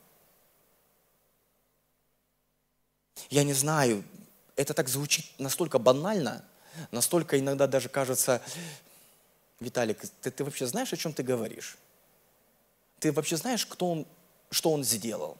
Я 3.30 3.44
не 3.44 3.54
знаю, 3.54 4.04
это 4.56 4.74
так 4.74 4.90
звучит 4.90 5.26
настолько 5.38 5.80
банально, 5.80 6.44
настолько 6.92 7.40
иногда 7.40 7.68
даже 7.68 7.90
кажется, 7.90 8.42
Виталик, 9.60 10.00
ты, 10.22 10.32
ты 10.32 10.44
вообще 10.44 10.66
знаешь, 10.66 10.92
о 10.92 10.98
чем 10.98 11.14
ты 11.14 11.24
говоришь? 11.24 11.78
Ты 13.04 13.12
вообще 13.12 13.36
знаешь, 13.36 13.66
кто 13.66 13.92
он, 13.92 14.08
что 14.50 14.72
он 14.72 14.86
сделал? 14.86 15.38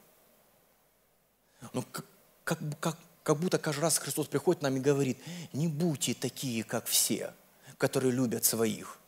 Ну, 1.72 1.82
как, 1.94 2.06
как, 2.44 2.98
как, 3.24 3.40
будто 3.40 3.58
каждый 3.58 3.80
раз 3.80 4.00
Христос 4.00 4.28
приходит 4.28 4.60
к 4.60 4.64
нам 4.64 4.76
и 4.76 4.82
говорит, 4.82 5.18
не 5.54 5.70
будьте 5.70 6.14
такие, 6.14 6.66
как 6.66 6.88
все, 6.88 7.34
которые 7.78 8.12
любят 8.12 8.44
своих. 8.44 9.00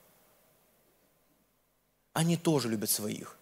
Они 2.14 2.38
тоже 2.38 2.70
любят 2.70 2.90
своих. 2.90 3.38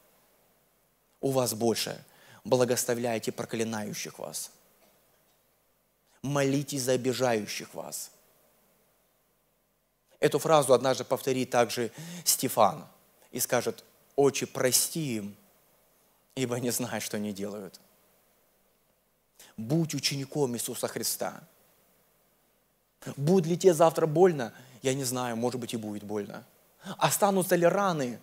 У 1.22 1.30
вас 1.30 1.54
больше. 1.54 2.04
Благословляйте 2.44 3.32
проклинающих 3.32 4.18
вас– 4.18 4.50
молитесь 6.24 6.82
за 6.82 6.94
обижающих 6.94 7.72
вас. 7.76 8.10
Эту 10.20 10.40
фразу 10.40 10.74
однажды 10.74 11.04
повторит 11.04 11.52
также 11.52 11.92
Стефан 12.26 12.88
и 13.32 13.40
скажет, 13.40 13.84
«Отче, 14.16 14.46
прости 14.46 15.18
им, 15.18 15.36
ибо 16.36 16.60
не 16.60 16.72
знают, 16.72 17.04
что 17.04 17.18
они 17.18 17.34
делают». 17.34 17.80
Будь 19.58 19.94
учеником 19.94 20.56
Иисуса 20.56 20.88
Христа. 20.88 21.44
Будет 23.16 23.46
ли 23.46 23.58
тебе 23.58 23.74
завтра 23.74 24.08
больно? 24.08 24.54
Я 24.82 24.94
не 24.94 25.04
знаю, 25.04 25.36
может 25.36 25.60
быть 25.60 25.74
и 25.74 25.78
будет 25.78 26.04
больно. 26.04 26.46
Останутся 26.98 27.56
ли 27.56 27.66
раны? 27.66 28.20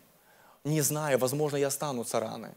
Не 0.64 0.80
знаю, 0.80 1.18
возможно 1.18 1.56
и 1.56 1.62
останутся 1.62 2.20
раны. 2.20 2.52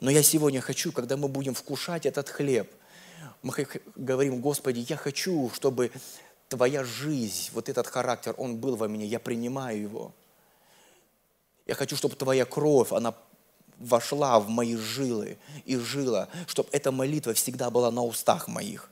Но 0.00 0.10
я 0.10 0.22
сегодня 0.22 0.60
хочу, 0.60 0.92
когда 0.92 1.16
мы 1.16 1.28
будем 1.28 1.54
вкушать 1.54 2.06
этот 2.06 2.28
хлеб, 2.28 2.70
мы 3.42 3.54
говорим, 3.94 4.40
Господи, 4.40 4.84
я 4.88 4.96
хочу, 4.96 5.50
чтобы 5.54 5.92
Твоя 6.48 6.84
жизнь, 6.84 7.50
вот 7.52 7.68
этот 7.68 7.86
характер, 7.86 8.34
он 8.38 8.56
был 8.56 8.76
во 8.76 8.88
мне, 8.88 9.06
я 9.06 9.18
принимаю 9.18 9.80
его. 9.80 10.12
Я 11.66 11.74
хочу, 11.74 11.96
чтобы 11.96 12.14
Твоя 12.14 12.44
кровь, 12.44 12.92
она 12.92 13.14
вошла 13.78 14.38
в 14.38 14.48
мои 14.48 14.76
жилы 14.76 15.38
и 15.64 15.76
жила, 15.76 16.28
чтобы 16.46 16.68
эта 16.72 16.92
молитва 16.92 17.34
всегда 17.34 17.70
была 17.70 17.90
на 17.90 18.02
устах 18.04 18.48
моих. 18.48 18.90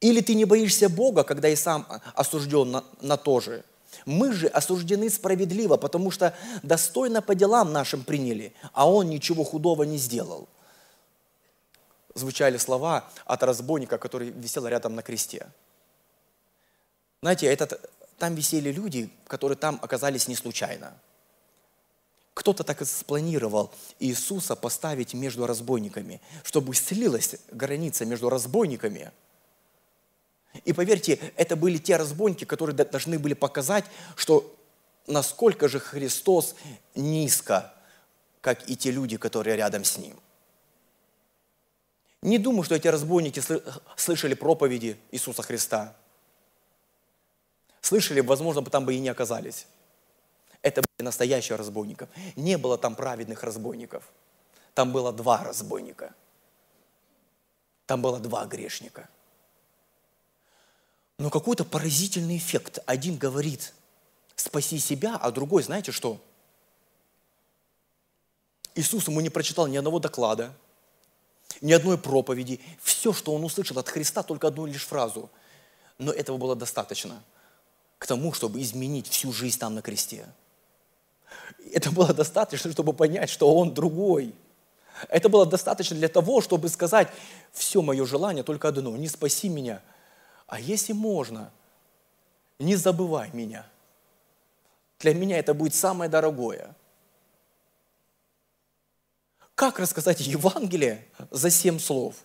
Или 0.00 0.20
ты 0.20 0.34
не 0.34 0.44
боишься 0.44 0.88
Бога, 0.88 1.22
когда 1.22 1.48
и 1.48 1.54
сам 1.54 1.86
осужден 2.14 2.70
на, 2.70 2.84
на 3.00 3.16
то 3.16 3.40
же– 3.40 3.64
мы 4.06 4.32
же 4.32 4.46
осуждены 4.48 5.10
справедливо, 5.10 5.76
потому 5.76 6.10
что 6.10 6.34
достойно 6.62 7.22
по 7.22 7.34
делам 7.34 7.72
нашим 7.72 8.04
приняли, 8.04 8.54
а 8.72 8.88
он 8.90 9.08
ничего 9.08 9.44
худого 9.44 9.84
не 9.84 9.98
сделал. 9.98 10.48
Звучали 12.14 12.58
слова 12.58 13.08
от 13.24 13.42
разбойника, 13.42 13.98
который 13.98 14.30
висел 14.30 14.66
рядом 14.66 14.94
на 14.94 15.02
кресте. 15.02 15.46
Знаете, 17.22 17.46
этот, 17.46 17.90
там 18.18 18.34
висели 18.34 18.70
люди, 18.70 19.10
которые 19.26 19.56
там 19.56 19.78
оказались 19.82 20.28
не 20.28 20.34
случайно. 20.34 20.92
Кто-то 22.34 22.64
так 22.64 22.80
и 22.82 22.84
спланировал 22.84 23.70
Иисуса 23.98 24.56
поставить 24.56 25.14
между 25.14 25.46
разбойниками, 25.46 26.20
чтобы 26.44 26.74
слилась 26.74 27.36
граница 27.50 28.04
между 28.04 28.28
разбойниками– 28.28 29.12
и 30.64 30.72
поверьте, 30.72 31.18
это 31.36 31.56
были 31.56 31.78
те 31.78 31.96
разбойники, 31.96 32.44
которые 32.44 32.76
должны 32.76 33.18
были 33.18 33.34
показать, 33.34 33.84
что 34.16 34.54
насколько 35.06 35.68
же 35.68 35.80
Христос 35.80 36.54
низко, 36.94 37.72
как 38.40 38.68
и 38.68 38.76
те 38.76 38.90
люди, 38.90 39.16
которые 39.16 39.56
рядом 39.56 39.84
с 39.84 39.96
Ним. 39.98 40.18
Не 42.22 42.38
думаю, 42.38 42.62
что 42.62 42.74
эти 42.74 42.88
разбойники 42.88 43.42
слышали 43.96 44.34
проповеди 44.34 44.96
Иисуса 45.10 45.42
Христа. 45.42 45.96
Слышали, 47.80 48.20
возможно, 48.20 48.62
бы 48.62 48.70
там 48.70 48.84
бы 48.84 48.94
и 48.94 49.00
не 49.00 49.08
оказались. 49.08 49.66
Это 50.62 50.82
были 50.82 51.06
настоящие 51.06 51.56
разбойники. 51.56 52.06
Не 52.36 52.56
было 52.56 52.78
там 52.78 52.94
праведных 52.94 53.42
разбойников. 53.42 54.04
Там 54.74 54.92
было 54.92 55.12
два 55.12 55.42
разбойника. 55.42 56.14
Там 57.86 58.00
было 58.00 58.20
два 58.20 58.46
грешника– 58.46 59.08
но 61.22 61.30
какой-то 61.30 61.64
поразительный 61.64 62.36
эффект. 62.36 62.80
Один 62.84 63.16
говорит, 63.16 63.74
спаси 64.34 64.80
себя, 64.80 65.14
а 65.14 65.30
другой, 65.30 65.62
знаете 65.62 65.92
что? 65.92 66.20
Иисус 68.74 69.06
ему 69.06 69.20
не 69.20 69.30
прочитал 69.30 69.68
ни 69.68 69.76
одного 69.76 70.00
доклада, 70.00 70.52
ни 71.62 71.72
одной 71.72 71.96
проповеди. 71.96 72.60
Все, 72.82 73.14
что 73.14 73.34
он 73.34 73.42
услышал 73.44 73.78
от 73.78 73.88
Христа, 73.88 74.22
только 74.22 74.48
одну 74.48 74.66
лишь 74.66 74.84
фразу. 74.84 75.30
Но 75.96 76.12
этого 76.12 76.36
было 76.36 76.54
достаточно 76.54 77.22
к 77.98 78.06
тому, 78.06 78.32
чтобы 78.32 78.60
изменить 78.60 79.08
всю 79.08 79.32
жизнь 79.32 79.58
там 79.58 79.76
на 79.76 79.82
кресте. 79.82 80.26
Это 81.72 81.90
было 81.90 82.12
достаточно, 82.12 82.70
чтобы 82.72 82.92
понять, 82.92 83.30
что 83.30 83.54
он 83.54 83.72
другой. 83.72 84.34
Это 85.08 85.28
было 85.28 85.46
достаточно 85.46 85.96
для 85.96 86.08
того, 86.08 86.40
чтобы 86.40 86.68
сказать, 86.68 87.08
все 87.52 87.80
мое 87.80 88.04
желание 88.04 88.42
только 88.42 88.68
одно, 88.68 88.96
не 88.96 89.08
спаси 89.08 89.48
меня, 89.48 89.80
а 90.46 90.60
если 90.60 90.92
можно, 90.92 91.50
не 92.58 92.76
забывай 92.76 93.30
меня. 93.32 93.66
Для 94.98 95.14
меня 95.14 95.38
это 95.38 95.54
будет 95.54 95.74
самое 95.74 96.10
дорогое. 96.10 96.74
Как 99.62 99.78
рассказать 99.78 100.18
Евангелие 100.18 101.06
за 101.30 101.48
семь 101.48 101.78
слов? 101.78 102.16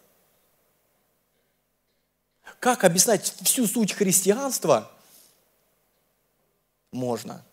Как 2.59 2.83
объяснять 2.83 3.31
всю 3.43 3.67
суть 3.67 3.93
христианства? 3.93 4.91
Можно. 6.91 7.45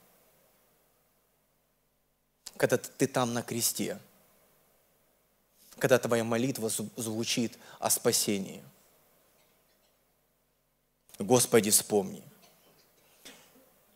Когда 2.56 2.78
ты 2.78 3.06
там 3.06 3.34
на 3.34 3.42
кресте. 3.42 3.98
Когда 5.78 5.98
твоя 5.98 6.24
молитва 6.24 6.70
звучит 6.96 7.58
о 7.78 7.90
спасении. 7.90 8.64
Господи, 11.18 11.68
вспомни. 11.68 12.24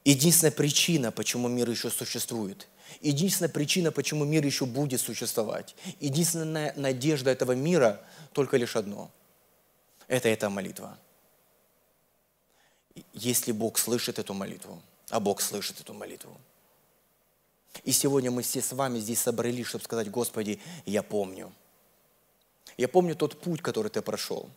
Единственная 0.05 0.53
причина, 0.53 1.13
почему 1.13 1.49
мир 1.49 1.71
еще 1.71 1.89
существует, 1.89 2.69
единственная 3.01 3.51
причина, 3.51 3.91
почему 3.91 4.25
мир 4.25 4.45
еще 4.45 4.67
будет 4.67 5.01
существовать, 5.01 5.75
единственная 6.01 6.73
надежда 6.77 7.31
этого 7.31 7.53
мира 7.53 8.01
только 8.33 8.57
лишь 8.57 8.77
одно. 8.77 9.11
Это 10.07 10.29
эта 10.29 10.49
молитва. 10.49 10.99
Если 13.13 13.53
Бог 13.53 13.79
слышит 13.79 14.19
эту 14.19 14.35
молитву, 14.35 14.83
а 15.11 15.21
Бог 15.21 15.41
слышит 15.41 15.81
эту 15.81 15.95
молитву. 15.95 16.37
И 17.85 17.93
сегодня 17.93 18.31
мы 18.31 18.43
все 18.43 18.61
с 18.61 18.73
вами 18.73 18.99
здесь 18.99 19.21
собрались, 19.21 19.67
чтобы 19.67 19.85
сказать, 19.85 20.11
Господи, 20.11 20.61
я 20.85 21.03
помню. 21.03 21.53
Я 22.77 22.89
помню 22.89 23.15
тот 23.15 23.41
путь, 23.41 23.63
который 23.63 23.89
Ты 23.89 24.03
прошел. 24.03 24.49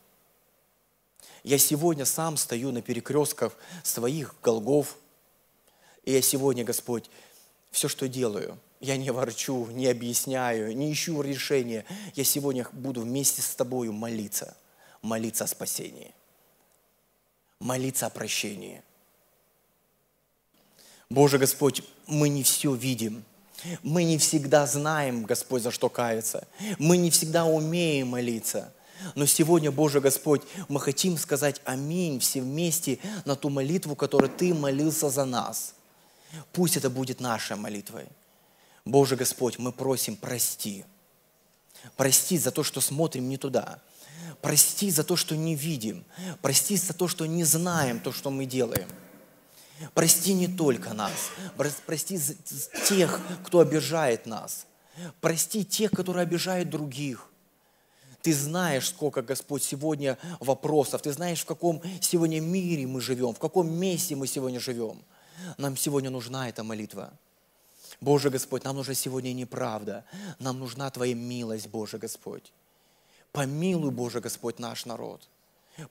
Я 1.44 1.58
сегодня 1.58 2.06
сам 2.06 2.38
стою 2.38 2.72
на 2.72 2.82
перекрестках 2.82 3.56
своих 3.84 4.36
голгов, 4.42 4.98
и 6.04 6.14
я 6.14 6.22
сегодня, 6.22 6.64
Господь, 6.64 7.10
все, 7.72 7.88
что 7.88 8.08
делаю, 8.08 8.60
я 8.82 8.98
не 8.98 9.12
ворчу, 9.12 9.68
не 9.68 9.88
объясняю, 9.88 10.76
не 10.76 10.92
ищу 10.92 11.22
решения. 11.22 11.86
Я 12.16 12.24
сегодня 12.24 12.68
буду 12.74 13.02
вместе 13.02 13.42
с 13.42 13.56
Тобою 13.56 13.94
молиться, 13.94 14.56
молиться 15.02 15.46
о 15.46 15.48
спасении, 15.48 16.14
молиться 17.60 18.08
о 18.08 18.10
прощении. 18.10 18.82
Боже 21.10 21.38
Господь, 21.38 21.84
мы 22.08 22.30
не 22.30 22.44
все 22.44 22.74
видим. 22.74 23.24
Мы 23.84 24.04
не 24.04 24.18
всегда 24.18 24.66
знаем, 24.66 25.24
Господь, 25.24 25.62
за 25.62 25.70
что 25.70 25.88
каяться. 25.88 26.48
Мы 26.80 26.98
не 26.98 27.12
всегда 27.12 27.46
умеем 27.46 28.08
молиться. 28.08 28.74
Но 29.14 29.26
сегодня, 29.26 29.72
Боже 29.72 30.00
Господь, 30.00 30.42
мы 30.68 30.80
хотим 30.80 31.18
сказать 31.18 31.62
аминь 31.66 32.20
все 32.20 32.42
вместе 32.42 32.98
на 33.26 33.36
ту 33.36 33.50
молитву, 33.50 33.96
которую 33.96 34.32
Ты 34.32 34.54
молился 34.54 35.10
за 35.10 35.26
нас– 35.26 35.76
Пусть 36.54 36.78
это 36.78 36.90
будет 36.90 37.20
нашей 37.20 37.56
молитвой. 37.56 38.08
Боже 38.86 39.16
Господь, 39.16 39.60
мы 39.60 39.72
просим, 39.72 40.16
прости. 40.16 40.86
Прости 41.98 42.38
за 42.38 42.52
то, 42.52 42.64
что 42.64 42.82
смотрим 42.82 43.30
не 43.30 43.38
туда. 43.38 43.82
Прости 44.42 44.90
за 44.90 45.04
то, 45.04 45.16
что 45.16 45.36
не 45.36 45.56
видим. 45.56 46.04
Прости 46.42 46.78
за 46.78 46.94
то, 46.94 47.08
что 47.08 47.26
не 47.26 47.44
знаем 47.44 48.00
то, 48.00 48.12
что 48.12 48.30
мы 48.30 48.46
делаем. 48.46 48.90
Прости 49.94 50.34
не 50.34 50.48
только 50.48 50.94
нас. 50.94 51.30
Прости 51.86 52.20
тех, 52.88 53.20
кто 53.46 53.60
обижает 53.60 54.26
нас. 54.26 54.66
Прости 55.20 55.66
тех, 55.66 55.92
которые 55.92 56.24
обижают 56.24 56.70
других. 56.70 57.28
Ты 58.22 58.34
знаешь, 58.34 58.90
сколько, 58.90 59.24
Господь, 59.24 59.64
сегодня 59.64 60.18
вопросов. 60.40 61.02
Ты 61.02 61.12
знаешь, 61.12 61.42
в 61.42 61.46
каком 61.46 61.82
сегодня 62.02 62.40
мире 62.40 62.86
мы 62.86 63.02
живем, 63.02 63.34
в 63.34 63.40
каком 63.40 63.72
месте 63.74 64.16
мы 64.16 64.28
сегодня 64.28 64.60
живем. 64.60 65.02
Нам 65.58 65.78
сегодня 65.78 66.10
нужна 66.10 66.50
эта 66.50 66.64
молитва. 66.64 67.12
Боже 68.00 68.30
Господь, 68.30 68.64
нам 68.64 68.76
нужна 68.76 68.94
сегодня 68.94 69.34
неправда. 69.34 70.06
Нам 70.39 70.60
нужна 70.60 70.89
Твоя 70.89 71.14
милость, 71.14 71.68
Боже 71.68 71.98
Господь. 71.98 72.52
Помилуй, 73.32 73.92
Боже 73.92 74.20
Господь, 74.20 74.60
наш 74.60 74.86
народ. 74.86 75.28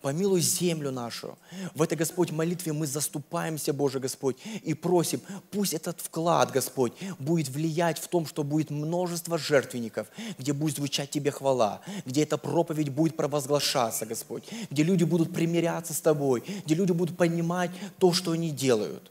Помилуй 0.03 0.41
землю 0.41 0.91
нашу. 0.91 1.39
В 1.75 1.83
этой, 1.83 1.97
Господь, 1.97 2.31
молитве 2.31 2.73
мы 2.73 2.87
заступаемся, 2.87 3.73
Боже 3.73 3.99
Господь, 3.99 4.37
и 4.63 4.75
просим, 4.75 5.21
пусть 5.51 5.73
этот 5.73 6.01
вклад, 6.01 6.53
Господь, 6.53 6.93
будет 7.19 7.49
влиять 7.49 7.99
в 7.99 8.07
том, 8.09 8.27
что 8.27 8.45
будет 8.45 8.71
множество 8.71 9.39
жертвенников, 9.39 10.09
где 10.39 10.53
будет 10.53 10.77
звучать 10.77 11.11
Тебе 11.11 11.31
хвала, 11.31 11.81
где 12.05 12.23
эта 12.23 12.37
проповедь 12.37 12.91
будет 12.91 13.17
провозглашаться, 13.17 14.05
Господь, 14.05 14.45
где 14.71 14.83
люди 14.83 15.05
будут 15.05 15.33
примиряться 15.33 15.95
с 15.95 16.01
Тобой, 16.01 16.45
где 16.65 16.75
люди 16.75 16.93
будут 16.93 17.17
понимать 17.17 17.71
то, 17.99 18.13
что 18.13 18.33
они 18.33 18.51
делают. 18.51 19.11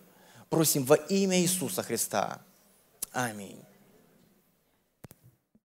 Просим 0.50 0.84
во 0.84 0.96
имя 0.96 1.40
Иисуса 1.40 1.84
Христа. 1.84 2.42
Аминь. 3.12 3.69